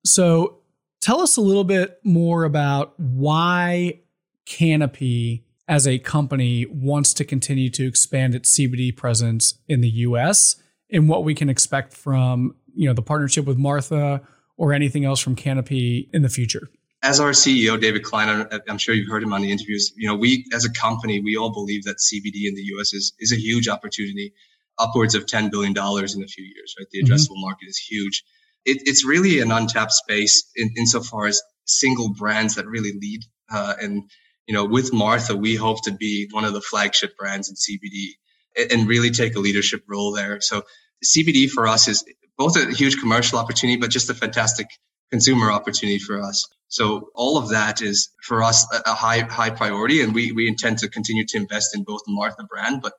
So 0.06 0.60
tell 1.02 1.22
us 1.22 1.38
a 1.38 1.42
little 1.42 1.64
bit 1.64 2.00
more 2.04 2.44
about 2.44 2.94
why 3.00 4.00
Canopy 4.46 5.46
as 5.68 5.88
a 5.88 6.00
company 6.00 6.66
wants 6.66 7.14
to 7.16 7.26
continue 7.26 7.70
to 7.70 7.88
expand 7.88 8.36
its 8.36 8.58
CBD 8.58 8.96
presence 8.96 9.56
in 9.68 9.82
the 9.82 9.90
US 9.90 10.62
and 10.90 11.08
what 11.08 11.24
we 11.24 11.34
can 11.34 11.50
expect 11.50 11.94
from, 11.94 12.56
you 12.76 12.88
know, 12.88 12.94
the 12.94 13.02
partnership 13.02 13.46
with 13.46 13.58
Martha 13.58 14.22
or 14.58 14.74
anything 14.74 15.06
else 15.06 15.20
from 15.20 15.36
Canopy 15.36 16.10
in 16.14 16.22
the 16.22 16.30
future 16.30 16.70
as 17.04 17.20
our 17.20 17.32
CEO, 17.32 17.80
David 17.80 18.04
Klein, 18.04 18.48
I'm 18.70 18.78
sure 18.78 18.94
you've 18.94 19.10
heard 19.10 19.24
him 19.24 19.34
on 19.34 19.42
the 19.42 19.52
interviews. 19.52 19.92
You 19.96 20.08
know, 20.08 20.16
we 20.16 20.46
as 20.54 20.66
a 20.66 20.72
company, 20.72 21.20
we 21.20 21.36
all 21.36 21.52
believe 21.52 21.84
that 21.86 21.98
CBD 21.98 22.48
in 22.48 22.56
the 22.56 22.62
U.S. 22.76 22.94
is 22.94 23.14
is 23.20 23.32
a 23.32 23.36
huge 23.38 23.68
opportunity, 23.68 24.34
upwards 24.78 25.16
of 25.16 25.26
10 25.26 25.50
billion 25.50 25.74
dollars 25.74 26.16
in 26.16 26.24
a 26.24 26.28
few 26.28 26.44
years. 26.44 26.76
Right, 26.78 26.88
the 26.92 27.00
mm-hmm. 27.00 27.12
addressable 27.12 27.32
mm-hmm. 27.32 27.42
market 27.42 27.70
is 27.70 27.78
huge. 27.78 28.24
It, 28.66 28.82
it's 28.86 29.06
really 29.06 29.40
an 29.40 29.52
untapped 29.52 29.94
space 29.94 30.50
in, 30.56 30.72
insofar 30.78 31.28
as 31.28 31.42
single 31.66 32.10
brands 32.14 32.56
that 32.56 32.68
really 32.68 32.94
lead. 32.94 33.22
Uh, 33.52 33.74
and 33.82 34.04
you 34.48 34.54
know, 34.54 34.66
with 34.66 34.94
Martha, 34.94 35.36
we 35.36 35.56
hope 35.56 35.84
to 35.84 35.92
be 35.92 36.28
one 36.32 36.46
of 36.46 36.54
the 36.54 36.62
flagship 36.62 37.18
brands 37.18 37.50
in 37.50 37.56
CBD 37.56 38.12
and, 38.58 38.72
and 38.82 38.90
really 38.90 39.12
take 39.12 39.36
a 39.36 39.40
leadership 39.40 39.84
role 39.88 40.12
there. 40.14 40.42
So 40.42 40.64
CBD 41.06 41.50
for 41.50 41.68
us 41.68 41.88
is 41.88 42.04
both 42.38 42.58
a 42.58 42.72
huge 42.72 43.00
commercial 43.00 43.40
opportunity, 43.40 43.80
but 43.80 43.92
just 43.92 44.10
a 44.10 44.14
fantastic 44.14 44.68
consumer 45.12 45.52
opportunity 45.52 46.00
for 46.00 46.22
us. 46.22 46.48
So 46.68 47.10
all 47.16 47.38
of 47.38 47.50
that 47.50 47.82
is 47.82 48.10
for 48.24 48.44
us 48.44 48.66
a 48.86 48.94
high 48.94 49.20
high 49.20 49.50
priority, 49.50 50.02
and 50.02 50.16
we 50.16 50.32
we 50.32 50.48
intend 50.48 50.80
to 50.80 50.90
continue 50.90 51.26
to 51.28 51.38
invest 51.38 51.76
in 51.76 51.84
both 51.84 52.02
the 52.06 52.14
Martha 52.14 52.44
brand, 52.44 52.82
but 52.82 52.94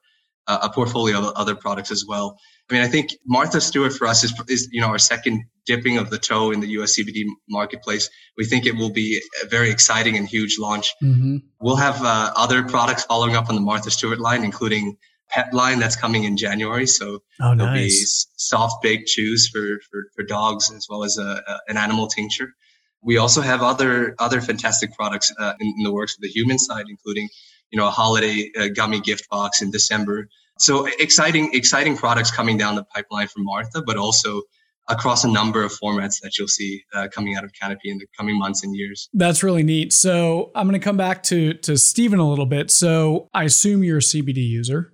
a 0.47 0.69
portfolio 0.69 1.19
of 1.19 1.33
other 1.35 1.55
products 1.55 1.91
as 1.91 2.05
well. 2.05 2.37
I 2.69 2.73
mean, 2.73 2.83
I 2.83 2.87
think 2.87 3.11
Martha 3.25 3.61
Stewart 3.61 3.93
for 3.93 4.07
us 4.07 4.23
is, 4.23 4.33
is 4.47 4.67
you 4.71 4.81
know 4.81 4.87
our 4.87 4.99
second 4.99 5.43
dipping 5.65 5.97
of 5.97 6.09
the 6.09 6.17
toe 6.17 6.51
in 6.51 6.59
the 6.59 6.67
US 6.79 6.97
CBD 6.97 7.23
marketplace. 7.49 8.09
We 8.37 8.45
think 8.45 8.65
it 8.65 8.75
will 8.75 8.89
be 8.89 9.21
a 9.43 9.47
very 9.47 9.69
exciting 9.69 10.17
and 10.17 10.27
huge 10.27 10.57
launch. 10.59 10.93
Mm-hmm. 11.01 11.37
We'll 11.61 11.77
have 11.77 12.03
uh, 12.03 12.31
other 12.35 12.63
products 12.63 13.03
following 13.05 13.35
up 13.35 13.49
on 13.49 13.55
the 13.55 13.61
Martha 13.61 13.91
Stewart 13.91 14.19
line, 14.19 14.43
including 14.43 14.97
pet 15.29 15.53
line 15.53 15.79
that's 15.79 15.95
coming 15.95 16.23
in 16.25 16.37
January. 16.37 16.85
So 16.85 17.19
oh, 17.41 17.55
there'll 17.55 17.73
nice. 17.73 18.25
be 18.25 18.31
soft 18.37 18.83
baked 18.83 19.07
chews 19.07 19.49
for, 19.51 19.79
for, 19.89 20.05
for 20.15 20.23
dogs 20.23 20.71
as 20.71 20.87
well 20.89 21.03
as 21.03 21.17
a, 21.17 21.41
a, 21.47 21.59
an 21.67 21.77
animal 21.77 22.07
tincture. 22.07 22.53
We 23.01 23.17
also 23.17 23.41
have 23.41 23.61
other 23.61 24.15
other 24.19 24.39
fantastic 24.39 24.93
products 24.93 25.33
uh, 25.37 25.53
in, 25.59 25.73
in, 25.77 25.83
the 25.83 25.91
works 25.91 26.15
of 26.15 26.21
the 26.21 26.29
human 26.29 26.57
side, 26.57 26.85
including 26.87 27.27
you 27.71 27.79
know 27.79 27.87
a 27.87 27.91
holiday 27.91 28.51
uh, 28.59 28.67
gummy 28.75 28.99
gift 28.99 29.29
box 29.29 29.61
in 29.61 29.71
December. 29.71 30.27
So 30.59 30.85
exciting 30.99 31.51
exciting 31.53 31.97
products 31.97 32.31
coming 32.31 32.57
down 32.57 32.75
the 32.75 32.83
pipeline 32.83 33.27
from 33.27 33.45
Martha, 33.45 33.81
but 33.85 33.97
also 33.97 34.41
across 34.89 35.23
a 35.23 35.29
number 35.29 35.63
of 35.63 35.71
formats 35.71 36.19
that 36.21 36.37
you'll 36.37 36.47
see 36.47 36.83
uh, 36.93 37.07
coming 37.13 37.35
out 37.35 37.43
of 37.43 37.51
Canopy 37.53 37.89
in 37.89 37.97
the 37.97 38.05
coming 38.17 38.37
months 38.37 38.63
and 38.63 38.75
years. 38.75 39.09
That's 39.13 39.43
really 39.43 39.63
neat. 39.63 39.93
So 39.93 40.51
I'm 40.55 40.67
going 40.67 40.79
to 40.79 40.83
come 40.83 40.97
back 40.97 41.23
to 41.23 41.53
to 41.53 41.77
Stephen 41.77 42.19
a 42.19 42.29
little 42.29 42.45
bit. 42.45 42.71
So 42.71 43.29
I 43.33 43.43
assume 43.43 43.83
you're 43.83 43.97
a 43.97 44.01
CBD 44.01 44.47
user. 44.47 44.93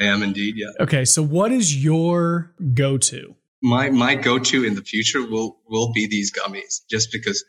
I 0.00 0.04
am 0.04 0.22
indeed, 0.22 0.54
yeah. 0.56 0.66
Okay, 0.80 1.04
so 1.04 1.22
what 1.22 1.52
is 1.52 1.84
your 1.84 2.52
go-to? 2.74 3.36
My 3.62 3.90
my 3.90 4.16
go-to 4.16 4.64
in 4.64 4.74
the 4.74 4.82
future 4.82 5.24
will 5.24 5.58
will 5.68 5.92
be 5.92 6.08
these 6.08 6.32
gummies, 6.32 6.80
just 6.90 7.12
because 7.12 7.44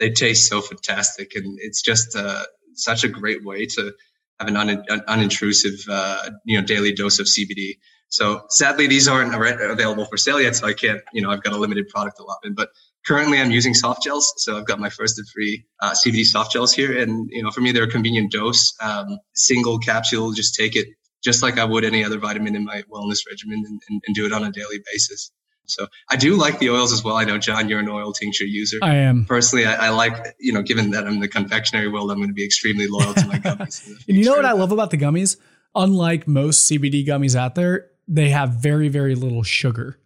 they 0.00 0.10
taste 0.10 0.48
so 0.48 0.60
fantastic, 0.62 1.34
and 1.34 1.58
it's 1.60 1.82
just 1.82 2.16
uh, 2.16 2.44
such 2.78 3.04
a 3.04 3.08
great 3.08 3.44
way 3.44 3.66
to 3.66 3.92
have 4.38 4.48
an, 4.48 4.56
un, 4.56 4.70
an 4.70 5.00
unintrusive, 5.08 5.88
uh, 5.88 6.30
you 6.44 6.58
know, 6.58 6.66
daily 6.66 6.92
dose 6.92 7.18
of 7.18 7.26
CBD. 7.26 7.78
So 8.08 8.42
sadly, 8.48 8.86
these 8.86 9.06
aren't 9.06 9.34
available 9.34 10.06
for 10.06 10.16
sale 10.16 10.40
yet, 10.40 10.56
so 10.56 10.66
I 10.66 10.72
can't, 10.72 11.00
you 11.12 11.20
know, 11.20 11.30
I've 11.30 11.42
got 11.42 11.52
a 11.52 11.58
limited 11.58 11.88
product 11.88 12.18
allotment. 12.18 12.56
But 12.56 12.70
currently, 13.06 13.38
I'm 13.38 13.50
using 13.50 13.74
soft 13.74 14.02
gels, 14.02 14.32
so 14.38 14.56
I've 14.56 14.66
got 14.66 14.78
my 14.78 14.88
first 14.88 15.18
and 15.18 15.28
free 15.28 15.66
uh, 15.80 15.92
CBD 15.92 16.24
soft 16.24 16.52
gels 16.52 16.72
here, 16.72 16.98
and 16.98 17.28
you 17.30 17.42
know, 17.42 17.50
for 17.50 17.60
me, 17.60 17.72
they're 17.72 17.84
a 17.84 17.90
convenient 17.90 18.32
dose, 18.32 18.74
um, 18.80 19.18
single 19.34 19.78
capsule. 19.78 20.32
Just 20.32 20.54
take 20.54 20.74
it 20.74 20.86
just 21.22 21.42
like 21.42 21.58
I 21.58 21.64
would 21.64 21.84
any 21.84 22.04
other 22.04 22.18
vitamin 22.18 22.56
in 22.56 22.64
my 22.64 22.82
wellness 22.90 23.20
regimen, 23.30 23.62
and, 23.66 23.80
and, 23.90 24.02
and 24.06 24.14
do 24.14 24.24
it 24.24 24.32
on 24.32 24.44
a 24.44 24.50
daily 24.50 24.78
basis. 24.90 25.30
So 25.70 25.86
I 26.10 26.16
do 26.16 26.36
like 26.36 26.58
the 26.58 26.70
oils 26.70 26.92
as 26.92 27.04
well. 27.04 27.16
I 27.16 27.24
know 27.24 27.38
John, 27.38 27.68
you're 27.68 27.80
an 27.80 27.88
oil 27.88 28.12
tincture 28.12 28.44
user. 28.44 28.78
I 28.82 28.94
am 28.94 29.24
personally. 29.24 29.66
I, 29.66 29.86
I 29.86 29.88
like 29.90 30.36
you 30.38 30.52
know, 30.52 30.62
given 30.62 30.90
that 30.90 31.06
I'm 31.06 31.14
in 31.14 31.20
the 31.20 31.28
confectionery 31.28 31.88
world, 31.88 32.10
I'm 32.10 32.18
going 32.18 32.28
to 32.28 32.34
be 32.34 32.44
extremely 32.44 32.86
loyal 32.88 33.14
to 33.14 33.26
my 33.26 33.38
gummies. 33.38 33.86
and 34.08 34.16
you 34.16 34.24
know 34.24 34.34
what 34.34 34.44
I 34.44 34.52
love 34.52 34.72
about 34.72 34.90
the 34.90 34.98
gummies? 34.98 35.36
Unlike 35.74 36.26
most 36.26 36.70
CBD 36.70 37.06
gummies 37.06 37.36
out 37.36 37.54
there, 37.54 37.90
they 38.06 38.30
have 38.30 38.50
very 38.50 38.88
very 38.88 39.14
little 39.14 39.42
sugar. 39.42 39.98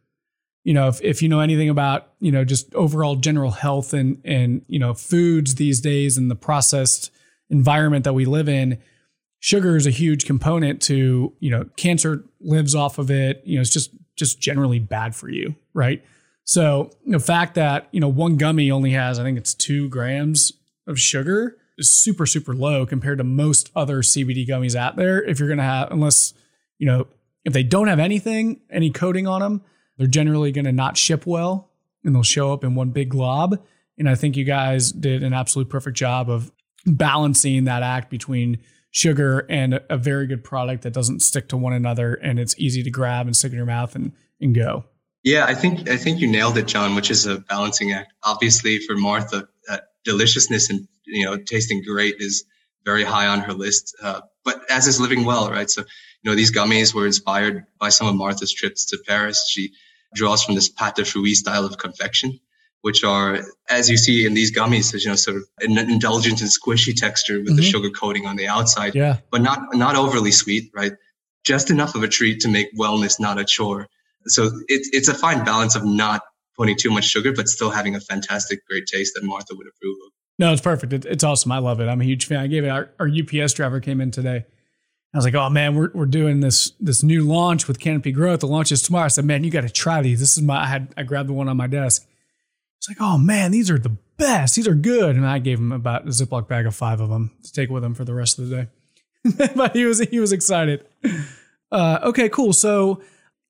You 0.64 0.75
know, 0.75 0.87
if, 0.87 1.01
if 1.03 1.22
you 1.22 1.29
know 1.29 1.40
anything 1.40 1.68
about 1.68 2.12
you 2.20 2.33
know 2.33 2.44
just 2.44 2.75
overall 2.75 3.16
general 3.16 3.53
health 3.53 3.92
and 3.92 4.20
and 4.25 4.62
you 4.68 4.79
know 4.79 4.94
foods 4.94 5.57
these 5.57 5.81
days 5.81 6.16
and 6.16 6.31
the 6.31 6.37
processed 6.37 7.11
environment 7.51 8.05
that 8.05 8.14
we 8.14 8.25
live 8.25 8.48
in, 8.48 8.79
sugar 9.40 9.77
is 9.77 9.87
a 9.87 9.90
huge 9.90 10.25
component 10.25 10.81
to 10.83 11.33
you 11.40 11.51
know 11.51 11.64
cancer 11.77 12.25
lives 12.40 12.75
off 12.75 12.98
of 12.98 13.11
it. 13.11 13.42
You 13.44 13.57
know, 13.57 13.61
it's 13.61 13.72
just 13.72 13.90
just 14.16 14.40
generally 14.40 14.79
bad 14.79 15.14
for 15.14 15.29
you, 15.29 15.55
right? 15.75 16.03
So 16.44 16.90
the 17.07 17.20
fact 17.20 17.55
that 17.55 17.88
you 17.92 18.01
know 18.01 18.09
one 18.09 18.37
gummy 18.37 18.70
only 18.70 18.90
has, 18.92 19.18
I 19.18 19.22
think 19.22 19.38
it's 19.38 19.55
two 19.55 19.88
grams 19.88 20.53
of 20.87 20.98
sugar, 20.98 21.57
is 21.79 21.90
super 21.90 22.27
super 22.27 22.55
low 22.55 22.85
compared 22.87 23.18
to 23.18 23.25
most 23.25 23.70
other 23.75 24.03
CBD 24.03 24.46
gummies 24.46 24.75
out 24.75 24.96
there. 24.96 25.22
If 25.22 25.38
you're 25.38 25.48
gonna 25.48 25.62
have, 25.62 25.90
unless 25.90 26.35
you 26.79 26.87
know, 26.87 27.07
if 27.44 27.53
they 27.53 27.62
don't 27.62 27.88
have 27.88 28.01
anything, 28.01 28.61
any 28.70 28.90
coating 28.90 29.27
on 29.27 29.40
them, 29.40 29.62
they're 29.96 30.07
generally 30.07 30.53
gonna 30.53 30.72
not 30.72 30.96
ship 30.96 31.27
well, 31.27 31.70
and 32.05 32.14
they'll 32.14 32.22
show 32.22 32.53
up 32.53 32.64
in 32.64 32.75
one 32.75 32.90
big 32.90 33.11
glob. 33.11 33.62
And 33.98 34.09
I 34.09 34.14
think 34.14 34.37
you 34.37 34.44
guys 34.44 34.90
did 34.90 35.22
an 35.22 35.33
absolute 35.33 35.68
perfect 35.68 35.96
job 35.96 36.29
of 36.29 36.51
balancing 36.87 37.64
that 37.64 37.83
act 37.83 38.11
between 38.11 38.59
sugar 38.93 39.47
and 39.49 39.81
a 39.91 39.97
very 39.97 40.27
good 40.27 40.45
product 40.45 40.83
that 40.83 40.93
doesn't 40.93 41.21
stick 41.21 41.49
to 41.49 41.57
one 41.57 41.73
another 41.73 42.15
and 42.15 42.39
it's 42.39 42.55
easy 42.59 42.83
to 42.83 42.91
grab 42.91 43.27
and 43.27 43.35
stick 43.35 43.51
in 43.51 43.57
your 43.57 43.67
mouth 43.67 43.97
and, 43.97 44.13
and 44.41 44.55
go. 44.55 44.85
Yeah, 45.25 45.47
I 45.47 45.55
think 45.55 45.89
I 45.89 45.97
think 45.97 46.21
you 46.21 46.27
nailed 46.27 46.59
it, 46.59 46.67
John. 46.67 46.95
Which 46.97 47.11
is 47.11 47.27
a 47.27 47.39
balancing 47.39 47.93
act. 47.93 48.13
Obviously, 48.25 48.79
for 48.79 48.97
Martha, 48.97 49.47
uh, 49.69 49.79
deliciousness 50.05 50.69
and 50.69 50.89
you 51.07 51.25
know 51.25 51.37
tasting 51.37 51.83
great 51.83 52.17
is 52.19 52.45
very 52.85 53.05
high 53.05 53.29
on 53.29 53.41
her 53.41 53.53
list. 53.53 53.97
Uh, 54.03 54.23
but 54.45 54.69
as 54.69 54.89
is 54.89 55.01
living 55.01 55.25
well, 55.25 55.49
right? 55.49 55.71
So 55.71 55.83
you 56.23 56.31
know 56.31 56.35
these 56.35 56.51
gummies 56.51 56.93
were 56.93 57.07
inspired 57.07 57.65
by 57.79 57.91
some 57.91 58.09
of 58.09 58.17
Martha's 58.17 58.53
trips 58.53 58.87
to 58.87 58.99
Paris. 59.07 59.49
She 59.49 59.73
draws 60.13 60.43
from 60.43 60.57
this 60.57 60.73
pâte 60.73 60.95
de 60.95 61.05
fruits 61.05 61.39
style 61.39 61.65
of 61.65 61.79
confection, 61.79 62.41
which 62.83 63.05
are, 63.05 63.40
as 63.71 63.88
you 63.88 63.97
see 63.97 64.27
in 64.27 64.35
these 64.35 64.55
gummies, 64.55 64.92
you 64.92 65.09
know, 65.09 65.16
sort 65.16 65.38
of 65.38 65.45
an 65.61 65.79
indulgent 65.79 66.40
and 66.40 66.51
squishy 66.51 66.95
texture 66.95 67.38
with 67.38 67.49
mm-hmm. 67.49 67.57
the 67.57 67.62
sugar 67.62 67.90
coating 67.90 68.27
on 68.27 68.37
the 68.37 68.47
outside, 68.47 68.95
yeah. 68.95 69.18
but 69.31 69.40
not 69.40 69.75
not 69.75 69.97
overly 69.97 70.33
sweet, 70.33 70.71
right? 70.75 70.92
Just 71.45 71.71
enough 71.71 71.95
of 71.95 72.03
a 72.03 72.09
treat 72.09 72.40
to 72.40 72.49
make 72.49 72.68
wellness 72.77 73.18
not 73.18 73.38
a 73.38 73.45
chore. 73.45 73.88
So 74.27 74.51
it's 74.68 74.88
it's 74.92 75.09
a 75.09 75.14
fine 75.14 75.45
balance 75.45 75.75
of 75.75 75.85
not 75.85 76.23
putting 76.57 76.77
too 76.77 76.90
much 76.90 77.05
sugar, 77.05 77.33
but 77.33 77.49
still 77.49 77.71
having 77.71 77.95
a 77.95 78.01
fantastic, 78.01 78.66
great 78.66 78.87
taste 78.87 79.14
that 79.14 79.25
Martha 79.25 79.55
would 79.55 79.66
approve 79.66 79.97
of. 80.07 80.12
No, 80.38 80.53
it's 80.53 80.62
perfect. 80.62 80.92
It, 80.92 81.05
it's 81.05 81.25
awesome. 81.25 81.53
I 81.53 81.59
love 81.59 81.81
it. 81.81 81.88
I'm 81.88 82.01
a 82.01 82.05
huge 82.05 82.27
fan. 82.27 82.40
I 82.40 82.47
gave 82.49 82.64
it. 82.64 82.68
Our, 82.68 82.90
our 82.99 83.09
UPS 83.09 83.53
driver 83.55 83.81
came 83.81 84.01
in 84.01 84.11
today. 84.11 84.45
I 85.14 85.18
was 85.18 85.25
like, 85.25 85.35
"Oh 85.35 85.51
man, 85.51 85.77
we're 85.77 85.90
we're 85.95 86.07
doing 86.07 86.40
this 86.40 86.73
this 86.81 87.03
new 87.03 87.23
launch 87.23 87.68
with 87.68 87.79
Canopy 87.79 88.12
Growth. 88.12 88.40
The 88.40 88.49
launch 88.49 88.73
is 88.73 88.83
tomorrow." 88.83 89.05
I 89.05 89.09
said, 89.09 89.25
"Man, 89.25 89.45
you 89.45 89.51
got 89.51 89.61
to 89.61 89.68
try 89.68 90.03
these. 90.03 90.18
This 90.18 90.37
is 90.37 90.42
my." 90.42 90.62
I 90.62 90.66
had 90.66 90.92
I 90.97 91.05
grabbed 91.05 91.29
the 91.29 91.35
one 91.35 91.49
on 91.49 91.57
my 91.57 91.66
desk. 91.66 92.09
It's 92.83 92.88
like, 92.88 93.01
oh 93.01 93.16
man, 93.16 93.53
these 93.53 93.71
are 93.71 93.79
the 93.79 93.97
best. 94.16 94.57
These 94.57 94.66
are 94.66 94.75
good. 94.75 95.14
And 95.14 95.25
I 95.25 95.38
gave 95.38 95.61
him 95.61 95.71
about 95.71 96.03
a 96.03 96.09
Ziploc 96.09 96.49
bag 96.49 96.66
of 96.66 96.75
five 96.75 97.01
of 97.01 97.11
them 97.11 97.31
to 97.45 97.53
take 97.53 97.71
with 97.71 97.85
him 97.85 97.95
for 97.95 98.05
the 98.05 98.12
rest 98.12 98.40
of 98.40 98.49
the 98.49 98.57
day. 98.57 99.53
but 99.55 99.77
he 99.77 99.85
was 99.85 100.01
he 100.01 100.18
was 100.18 100.33
excited. 100.33 100.85
Uh, 101.71 102.01
okay, 102.03 102.29
cool. 102.29 102.53
So 102.53 103.01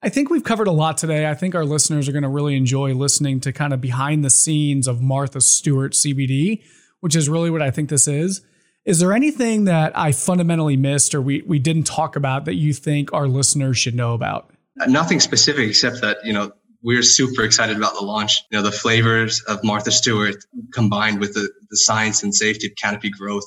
I 0.02 0.10
think 0.10 0.28
we've 0.28 0.44
covered 0.44 0.66
a 0.66 0.72
lot 0.72 0.98
today. 0.98 1.30
I 1.30 1.32
think 1.32 1.54
our 1.54 1.64
listeners 1.64 2.10
are 2.10 2.12
going 2.12 2.24
to 2.24 2.28
really 2.28 2.54
enjoy 2.56 2.92
listening 2.92 3.40
to 3.40 3.54
kind 3.54 3.72
of 3.72 3.80
behind 3.80 4.22
the 4.22 4.28
scenes 4.28 4.86
of 4.86 5.00
Martha 5.00 5.40
Stewart 5.40 5.94
CBD, 5.94 6.62
which 7.00 7.16
is 7.16 7.26
really 7.26 7.48
what 7.48 7.62
I 7.62 7.70
think 7.70 7.88
this 7.88 8.06
is. 8.06 8.42
Is 8.84 8.98
there 8.98 9.14
anything 9.14 9.64
that 9.64 9.96
I 9.96 10.12
fundamentally 10.12 10.76
missed 10.76 11.14
or 11.14 11.22
we 11.22 11.40
we 11.46 11.58
didn't 11.58 11.84
talk 11.84 12.16
about 12.16 12.44
that 12.44 12.56
you 12.56 12.74
think 12.74 13.14
our 13.14 13.26
listeners 13.26 13.78
should 13.78 13.94
know 13.94 14.12
about? 14.12 14.50
Nothing 14.86 15.20
specific 15.20 15.70
except 15.70 16.02
that 16.02 16.18
you 16.22 16.34
know 16.34 16.52
we're 16.82 17.02
super 17.02 17.44
excited 17.44 17.76
about 17.76 17.94
the 17.94 18.04
launch. 18.04 18.42
You 18.50 18.58
know, 18.58 18.64
the 18.64 18.72
flavors 18.72 19.40
of 19.42 19.62
Martha 19.62 19.90
Stewart 19.90 20.36
combined 20.72 21.20
with 21.20 21.34
the, 21.34 21.48
the 21.70 21.76
science 21.76 22.22
and 22.22 22.34
safety 22.34 22.66
of 22.66 22.74
canopy 22.76 23.10
growth. 23.10 23.44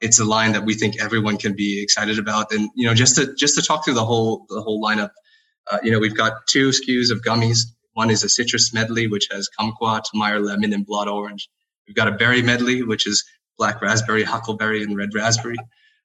It's 0.00 0.18
a 0.18 0.24
line 0.24 0.52
that 0.52 0.64
we 0.64 0.74
think 0.74 1.00
everyone 1.00 1.36
can 1.36 1.54
be 1.54 1.82
excited 1.82 2.18
about. 2.18 2.52
And, 2.52 2.70
you 2.74 2.86
know, 2.86 2.94
just 2.94 3.16
to, 3.16 3.34
just 3.34 3.54
to 3.56 3.62
talk 3.62 3.84
through 3.84 3.94
the 3.94 4.04
whole, 4.04 4.46
the 4.48 4.62
whole 4.62 4.82
lineup, 4.82 5.10
uh, 5.70 5.78
you 5.82 5.90
know, 5.90 5.98
we've 5.98 6.16
got 6.16 6.46
two 6.48 6.70
SKUs 6.70 7.10
of 7.10 7.20
gummies. 7.20 7.66
One 7.92 8.10
is 8.10 8.24
a 8.24 8.28
citrus 8.28 8.72
medley, 8.72 9.08
which 9.08 9.28
has 9.30 9.50
kumquat, 9.58 10.04
Meyer 10.14 10.40
lemon, 10.40 10.72
and 10.72 10.86
blood 10.86 11.08
orange. 11.08 11.50
We've 11.86 11.96
got 11.96 12.08
a 12.08 12.12
berry 12.12 12.40
medley, 12.40 12.82
which 12.82 13.06
is 13.06 13.24
black 13.58 13.82
raspberry, 13.82 14.22
huckleberry, 14.22 14.82
and 14.82 14.96
red 14.96 15.10
raspberry. 15.14 15.56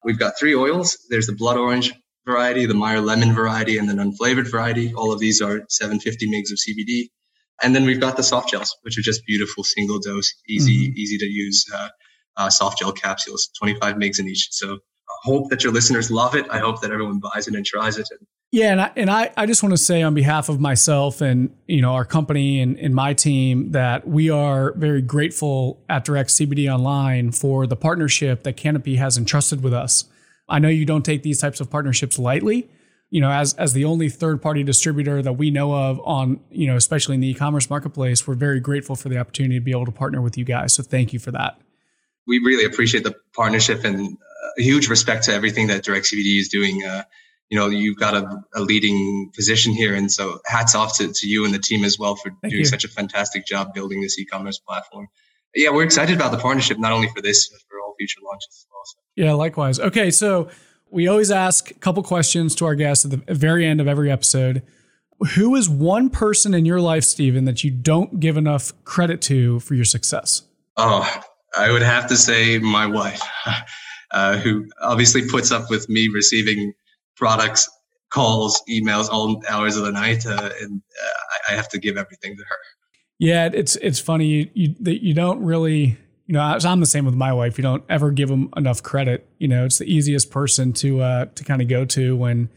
We've 0.04 0.18
got 0.18 0.38
three 0.38 0.54
oils. 0.54 0.98
There's 1.08 1.26
the 1.26 1.32
blood 1.32 1.56
orange, 1.56 1.94
variety, 2.26 2.66
the 2.66 2.74
Meyer 2.74 3.00
lemon 3.00 3.32
variety, 3.32 3.78
and 3.78 3.88
then 3.88 3.96
unflavored 3.96 4.50
variety. 4.50 4.92
All 4.94 5.12
of 5.12 5.20
these 5.20 5.40
are 5.40 5.62
750 5.68 6.26
mgs 6.26 6.50
of 6.50 6.58
CBD. 6.58 7.08
And 7.62 7.74
then 7.74 7.86
we've 7.86 8.00
got 8.00 8.16
the 8.16 8.22
soft 8.22 8.50
gels, 8.50 8.76
which 8.82 8.98
are 8.98 9.02
just 9.02 9.24
beautiful 9.26 9.64
single 9.64 9.98
dose, 9.98 10.32
easy, 10.48 10.88
mm-hmm. 10.88 10.98
easy 10.98 11.16
to 11.18 11.24
use 11.24 11.64
uh, 11.74 11.88
uh, 12.36 12.50
soft 12.50 12.78
gel 12.78 12.92
capsules, 12.92 13.48
25 13.58 13.94
mgs 13.94 14.18
in 14.18 14.28
each. 14.28 14.48
So 14.50 14.74
I 14.74 15.14
hope 15.22 15.48
that 15.50 15.64
your 15.64 15.72
listeners 15.72 16.10
love 16.10 16.34
it. 16.34 16.46
I 16.50 16.58
hope 16.58 16.82
that 16.82 16.90
everyone 16.90 17.20
buys 17.20 17.48
it 17.48 17.54
and 17.54 17.64
tries 17.64 17.96
it. 17.96 18.08
Yeah, 18.52 18.72
and 18.72 18.80
I, 18.80 18.92
and 18.96 19.10
I, 19.10 19.32
I 19.36 19.46
just 19.46 19.62
want 19.62 19.72
to 19.72 19.78
say 19.78 20.02
on 20.02 20.14
behalf 20.14 20.48
of 20.48 20.60
myself 20.60 21.20
and 21.20 21.54
you 21.66 21.82
know 21.82 21.94
our 21.94 22.04
company 22.04 22.60
and, 22.60 22.78
and 22.78 22.94
my 22.94 23.12
team 23.12 23.72
that 23.72 24.06
we 24.06 24.30
are 24.30 24.72
very 24.74 25.02
grateful 25.02 25.82
at 25.88 26.04
Direct 26.04 26.30
CBD 26.30 26.72
Online 26.72 27.32
for 27.32 27.66
the 27.66 27.76
partnership 27.76 28.44
that 28.44 28.56
Canopy 28.56 28.96
has 28.96 29.18
entrusted 29.18 29.62
with 29.62 29.74
us. 29.74 30.04
I 30.48 30.58
know 30.58 30.68
you 30.68 30.84
don't 30.84 31.04
take 31.04 31.22
these 31.22 31.40
types 31.40 31.60
of 31.60 31.70
partnerships 31.70 32.18
lightly. 32.18 32.68
You 33.10 33.20
know, 33.20 33.30
as 33.30 33.54
as 33.54 33.72
the 33.72 33.84
only 33.84 34.08
third 34.08 34.42
party 34.42 34.64
distributor 34.64 35.22
that 35.22 35.34
we 35.34 35.50
know 35.50 35.72
of 35.74 36.00
on, 36.04 36.40
you 36.50 36.66
know, 36.66 36.76
especially 36.76 37.14
in 37.14 37.20
the 37.20 37.28
e-commerce 37.28 37.70
marketplace, 37.70 38.26
we're 38.26 38.34
very 38.34 38.58
grateful 38.58 38.96
for 38.96 39.08
the 39.08 39.18
opportunity 39.18 39.58
to 39.58 39.64
be 39.64 39.70
able 39.70 39.86
to 39.86 39.92
partner 39.92 40.20
with 40.20 40.36
you 40.36 40.44
guys. 40.44 40.74
So 40.74 40.82
thank 40.82 41.12
you 41.12 41.18
for 41.18 41.30
that. 41.30 41.58
We 42.26 42.38
really 42.38 42.64
appreciate 42.64 43.04
the 43.04 43.14
partnership 43.32 43.84
and 43.84 44.18
a 44.58 44.62
huge 44.62 44.88
respect 44.88 45.24
to 45.24 45.32
everything 45.32 45.68
that 45.68 45.84
Direct 45.84 46.06
CBD 46.06 46.40
is 46.40 46.48
doing. 46.48 46.84
Uh, 46.84 47.04
you 47.48 47.58
know, 47.58 47.68
you've 47.68 47.96
got 47.96 48.14
a, 48.14 48.42
a, 48.54 48.60
leading 48.60 49.30
position 49.34 49.72
here. 49.72 49.94
And 49.94 50.10
so 50.10 50.40
hats 50.46 50.74
off 50.74 50.96
to, 50.98 51.12
to 51.12 51.28
you 51.28 51.44
and 51.44 51.54
the 51.54 51.58
team 51.58 51.84
as 51.84 51.98
well 51.98 52.16
for 52.16 52.30
Thank 52.42 52.52
doing 52.52 52.60
you. 52.60 52.64
such 52.64 52.84
a 52.84 52.88
fantastic 52.88 53.46
job 53.46 53.72
building 53.72 54.00
this 54.00 54.18
e-commerce 54.18 54.58
platform. 54.58 55.08
Yeah, 55.54 55.70
we're 55.70 55.84
excited 55.84 56.16
about 56.16 56.32
the 56.32 56.38
partnership, 56.38 56.78
not 56.78 56.92
only 56.92 57.08
for 57.08 57.22
this, 57.22 57.48
but 57.48 57.60
for 57.60 57.65
all 57.65 57.65
future 57.96 58.20
launches 58.24 58.66
also. 58.76 58.98
Yeah, 59.16 59.32
likewise. 59.32 59.80
Okay, 59.80 60.10
so 60.10 60.48
we 60.90 61.08
always 61.08 61.30
ask 61.30 61.70
a 61.70 61.74
couple 61.74 62.02
questions 62.02 62.54
to 62.56 62.66
our 62.66 62.74
guests 62.74 63.04
at 63.04 63.10
the 63.10 63.34
very 63.34 63.66
end 63.66 63.80
of 63.80 63.88
every 63.88 64.10
episode. 64.10 64.62
Who 65.34 65.54
is 65.56 65.68
one 65.68 66.10
person 66.10 66.54
in 66.54 66.66
your 66.66 66.80
life, 66.80 67.04
Stephen, 67.04 67.44
that 67.46 67.64
you 67.64 67.70
don't 67.70 68.20
give 68.20 68.36
enough 68.36 68.72
credit 68.84 69.22
to 69.22 69.60
for 69.60 69.74
your 69.74 69.84
success? 69.84 70.42
Oh, 70.76 71.08
I 71.56 71.72
would 71.72 71.82
have 71.82 72.06
to 72.08 72.16
say 72.16 72.58
my 72.58 72.86
wife, 72.86 73.22
uh, 74.10 74.36
who 74.38 74.66
obviously 74.80 75.26
puts 75.26 75.50
up 75.50 75.70
with 75.70 75.88
me 75.88 76.08
receiving 76.08 76.74
products, 77.16 77.68
calls, 78.10 78.62
emails 78.68 79.08
all 79.08 79.42
hours 79.48 79.76
of 79.76 79.84
the 79.84 79.92
night, 79.92 80.26
uh, 80.26 80.50
and 80.60 80.82
uh, 81.02 81.52
I 81.52 81.56
have 81.56 81.68
to 81.70 81.78
give 81.78 81.96
everything 81.96 82.36
to 82.36 82.42
her. 82.42 82.56
Yeah, 83.18 83.48
it's 83.52 83.76
it's 83.76 83.98
funny 83.98 84.26
you 84.26 84.50
you, 84.52 84.74
you 84.84 85.14
don't 85.14 85.42
really 85.42 85.96
you 86.26 86.32
know, 86.32 86.40
I'm 86.40 86.80
the 86.80 86.86
same 86.86 87.04
with 87.04 87.14
my 87.14 87.32
wife. 87.32 87.56
You 87.56 87.62
don't 87.62 87.84
ever 87.88 88.10
give 88.10 88.28
them 88.28 88.50
enough 88.56 88.82
credit. 88.82 89.28
You 89.38 89.48
know, 89.48 89.64
it's 89.64 89.78
the 89.78 89.92
easiest 89.92 90.30
person 90.30 90.72
to 90.74 91.00
uh, 91.00 91.26
to 91.26 91.44
kind 91.44 91.62
of 91.62 91.68
go 91.68 91.84
to 91.84 92.16
when 92.16 92.48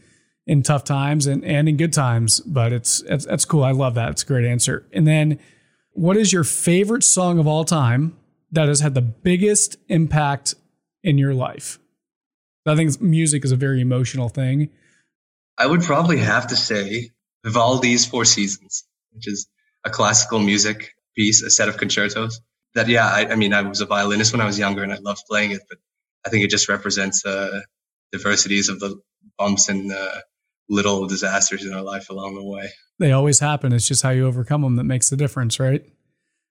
in 0.46 0.62
tough 0.62 0.82
times 0.82 1.26
and, 1.26 1.44
and 1.44 1.68
in 1.68 1.76
good 1.76 1.92
times. 1.92 2.40
But 2.40 2.72
it's, 2.72 3.02
it's 3.02 3.26
that's 3.26 3.44
cool. 3.44 3.62
I 3.62 3.70
love 3.70 3.94
that. 3.94 4.10
It's 4.10 4.22
a 4.24 4.26
great 4.26 4.44
answer. 4.44 4.86
And 4.92 5.06
then, 5.06 5.38
what 5.92 6.16
is 6.16 6.32
your 6.32 6.44
favorite 6.44 7.04
song 7.04 7.38
of 7.38 7.46
all 7.46 7.64
time 7.64 8.16
that 8.50 8.66
has 8.66 8.80
had 8.80 8.94
the 8.94 9.02
biggest 9.02 9.76
impact 9.88 10.54
in 11.04 11.16
your 11.16 11.34
life? 11.34 11.78
I 12.66 12.76
think 12.76 13.00
music 13.00 13.44
is 13.44 13.52
a 13.52 13.56
very 13.56 13.80
emotional 13.80 14.28
thing. 14.28 14.70
I 15.56 15.66
would 15.66 15.82
probably 15.82 16.18
have 16.18 16.48
to 16.48 16.56
say 16.56 17.10
Vivaldi's 17.44 18.04
Four 18.04 18.24
Seasons, 18.24 18.84
which 19.12 19.28
is 19.28 19.48
a 19.84 19.90
classical 19.90 20.40
music 20.40 20.94
piece, 21.16 21.42
a 21.42 21.50
set 21.50 21.68
of 21.68 21.76
concertos. 21.76 22.40
That 22.74 22.88
yeah, 22.88 23.06
I, 23.06 23.32
I 23.32 23.34
mean, 23.36 23.52
I 23.52 23.62
was 23.62 23.80
a 23.80 23.86
violinist 23.86 24.32
when 24.32 24.40
I 24.40 24.46
was 24.46 24.58
younger, 24.58 24.82
and 24.82 24.92
I 24.92 24.98
loved 24.98 25.22
playing 25.28 25.52
it. 25.52 25.62
But 25.68 25.78
I 26.26 26.30
think 26.30 26.44
it 26.44 26.50
just 26.50 26.68
represents 26.68 27.24
uh, 27.24 27.60
diversities 28.12 28.68
of 28.68 28.80
the 28.80 29.00
bumps 29.38 29.68
and 29.68 29.92
uh, 29.92 30.20
little 30.68 31.06
disasters 31.06 31.64
in 31.64 31.72
our 31.74 31.82
life 31.82 32.10
along 32.10 32.36
the 32.36 32.44
way. 32.44 32.70
They 32.98 33.12
always 33.12 33.40
happen. 33.40 33.72
It's 33.72 33.88
just 33.88 34.02
how 34.02 34.10
you 34.10 34.26
overcome 34.26 34.62
them 34.62 34.76
that 34.76 34.84
makes 34.84 35.10
the 35.10 35.16
difference, 35.16 35.58
right? 35.58 35.84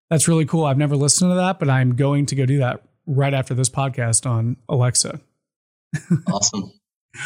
That's 0.10 0.28
really 0.28 0.46
cool. 0.46 0.66
I've 0.66 0.78
never 0.78 0.96
listened 0.96 1.32
to 1.32 1.36
that, 1.36 1.60
but 1.60 1.70
I'm 1.70 1.96
going 1.96 2.26
to 2.28 2.36
go 2.36 2.46
do 2.46 2.58
that 2.60 2.82
right 3.06 3.34
after 3.34 3.54
this 3.54 3.70
podcast 3.70 4.30
on 4.30 4.58
Alexa. 4.68 5.22
awesome. 6.28 6.72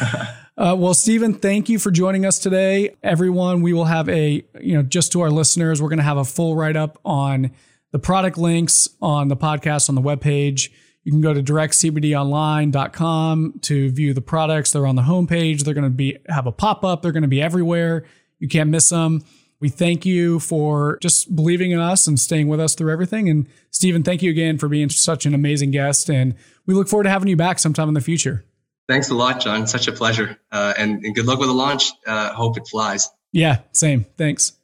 uh, 0.56 0.76
well, 0.78 0.94
Stephen, 0.94 1.34
thank 1.34 1.68
you 1.68 1.78
for 1.78 1.90
joining 1.90 2.26
us 2.26 2.38
today. 2.38 2.94
Everyone, 3.02 3.62
we 3.62 3.72
will 3.72 3.84
have 3.86 4.08
a, 4.08 4.44
you 4.60 4.74
know, 4.74 4.82
just 4.82 5.12
to 5.12 5.22
our 5.22 5.30
listeners, 5.30 5.80
we're 5.80 5.88
going 5.88 5.98
to 5.98 6.04
have 6.04 6.16
a 6.16 6.24
full 6.24 6.56
write 6.56 6.76
up 6.76 6.98
on 7.04 7.50
the 7.94 7.98
product 8.00 8.36
links 8.36 8.88
on 9.00 9.28
the 9.28 9.36
podcast 9.36 9.88
on 9.88 9.94
the 9.94 10.02
webpage. 10.02 10.70
You 11.04 11.12
can 11.12 11.20
go 11.20 11.32
to 11.32 11.40
directcbdonline.com 11.40 13.60
to 13.60 13.90
view 13.92 14.12
the 14.12 14.20
products. 14.20 14.72
They're 14.72 14.84
on 14.84 14.96
the 14.96 15.02
homepage. 15.02 15.60
They're 15.60 15.74
going 15.74 15.84
to 15.84 15.90
be 15.90 16.18
have 16.28 16.48
a 16.48 16.52
pop 16.52 16.84
up. 16.84 17.02
They're 17.02 17.12
going 17.12 17.22
to 17.22 17.28
be 17.28 17.40
everywhere. 17.40 18.04
You 18.40 18.48
can't 18.48 18.68
miss 18.68 18.88
them. 18.88 19.22
We 19.60 19.68
thank 19.68 20.04
you 20.04 20.40
for 20.40 20.98
just 21.02 21.36
believing 21.36 21.70
in 21.70 21.78
us 21.78 22.08
and 22.08 22.18
staying 22.18 22.48
with 22.48 22.58
us 22.58 22.74
through 22.74 22.92
everything. 22.92 23.28
And 23.28 23.46
Stephen, 23.70 24.02
thank 24.02 24.22
you 24.22 24.30
again 24.32 24.58
for 24.58 24.68
being 24.68 24.88
such 24.88 25.24
an 25.24 25.32
amazing 25.32 25.70
guest. 25.70 26.10
And 26.10 26.34
we 26.66 26.74
look 26.74 26.88
forward 26.88 27.04
to 27.04 27.10
having 27.10 27.28
you 27.28 27.36
back 27.36 27.60
sometime 27.60 27.86
in 27.86 27.94
the 27.94 28.00
future. 28.00 28.44
Thanks 28.88 29.08
a 29.08 29.14
lot, 29.14 29.40
John. 29.40 29.68
Such 29.68 29.86
a 29.86 29.92
pleasure. 29.92 30.36
Uh, 30.50 30.74
and, 30.76 31.04
and, 31.04 31.14
good 31.14 31.26
luck 31.26 31.38
with 31.38 31.48
the 31.48 31.54
launch. 31.54 31.92
Uh, 32.04 32.32
hope 32.32 32.58
it 32.58 32.66
flies. 32.66 33.08
Yeah, 33.30 33.58
same. 33.70 34.04
Thanks. 34.18 34.54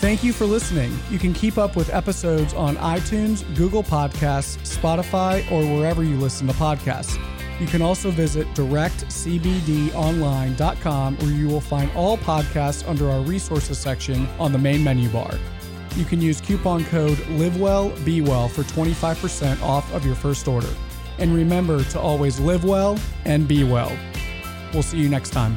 Thank 0.00 0.24
you 0.24 0.32
for 0.32 0.46
listening. 0.46 0.98
You 1.10 1.18
can 1.20 1.32
keep 1.32 1.58
up 1.58 1.76
with 1.76 1.94
episodes 1.94 2.54
on 2.54 2.74
iTunes, 2.76 3.44
Google 3.56 3.84
Podcasts, 3.84 4.56
Spotify, 4.66 5.48
or 5.52 5.62
wherever 5.76 6.02
you 6.02 6.16
listen 6.16 6.48
to 6.48 6.52
podcasts. 6.54 7.16
You 7.60 7.68
can 7.68 7.82
also 7.82 8.10
visit 8.10 8.48
directcbdonline.com 8.54 11.16
where 11.18 11.30
you 11.30 11.46
will 11.46 11.60
find 11.60 11.88
all 11.92 12.18
podcasts 12.18 12.88
under 12.88 13.08
our 13.08 13.20
resources 13.20 13.78
section 13.78 14.26
on 14.40 14.50
the 14.50 14.58
main 14.58 14.82
menu 14.82 15.08
bar. 15.08 15.38
You 15.94 16.04
can 16.04 16.20
use 16.20 16.40
coupon 16.40 16.84
code 16.86 17.18
LiveWellBeWell 17.18 18.50
for 18.50 18.62
25% 18.62 19.62
off 19.62 19.92
of 19.92 20.04
your 20.04 20.16
first 20.16 20.48
order. 20.48 20.74
And 21.18 21.32
remember 21.32 21.84
to 21.84 22.00
always 22.00 22.40
live 22.40 22.64
well 22.64 22.98
and 23.24 23.46
be 23.46 23.62
well. 23.62 23.96
We'll 24.72 24.82
see 24.82 24.98
you 24.98 25.08
next 25.08 25.30
time. 25.30 25.56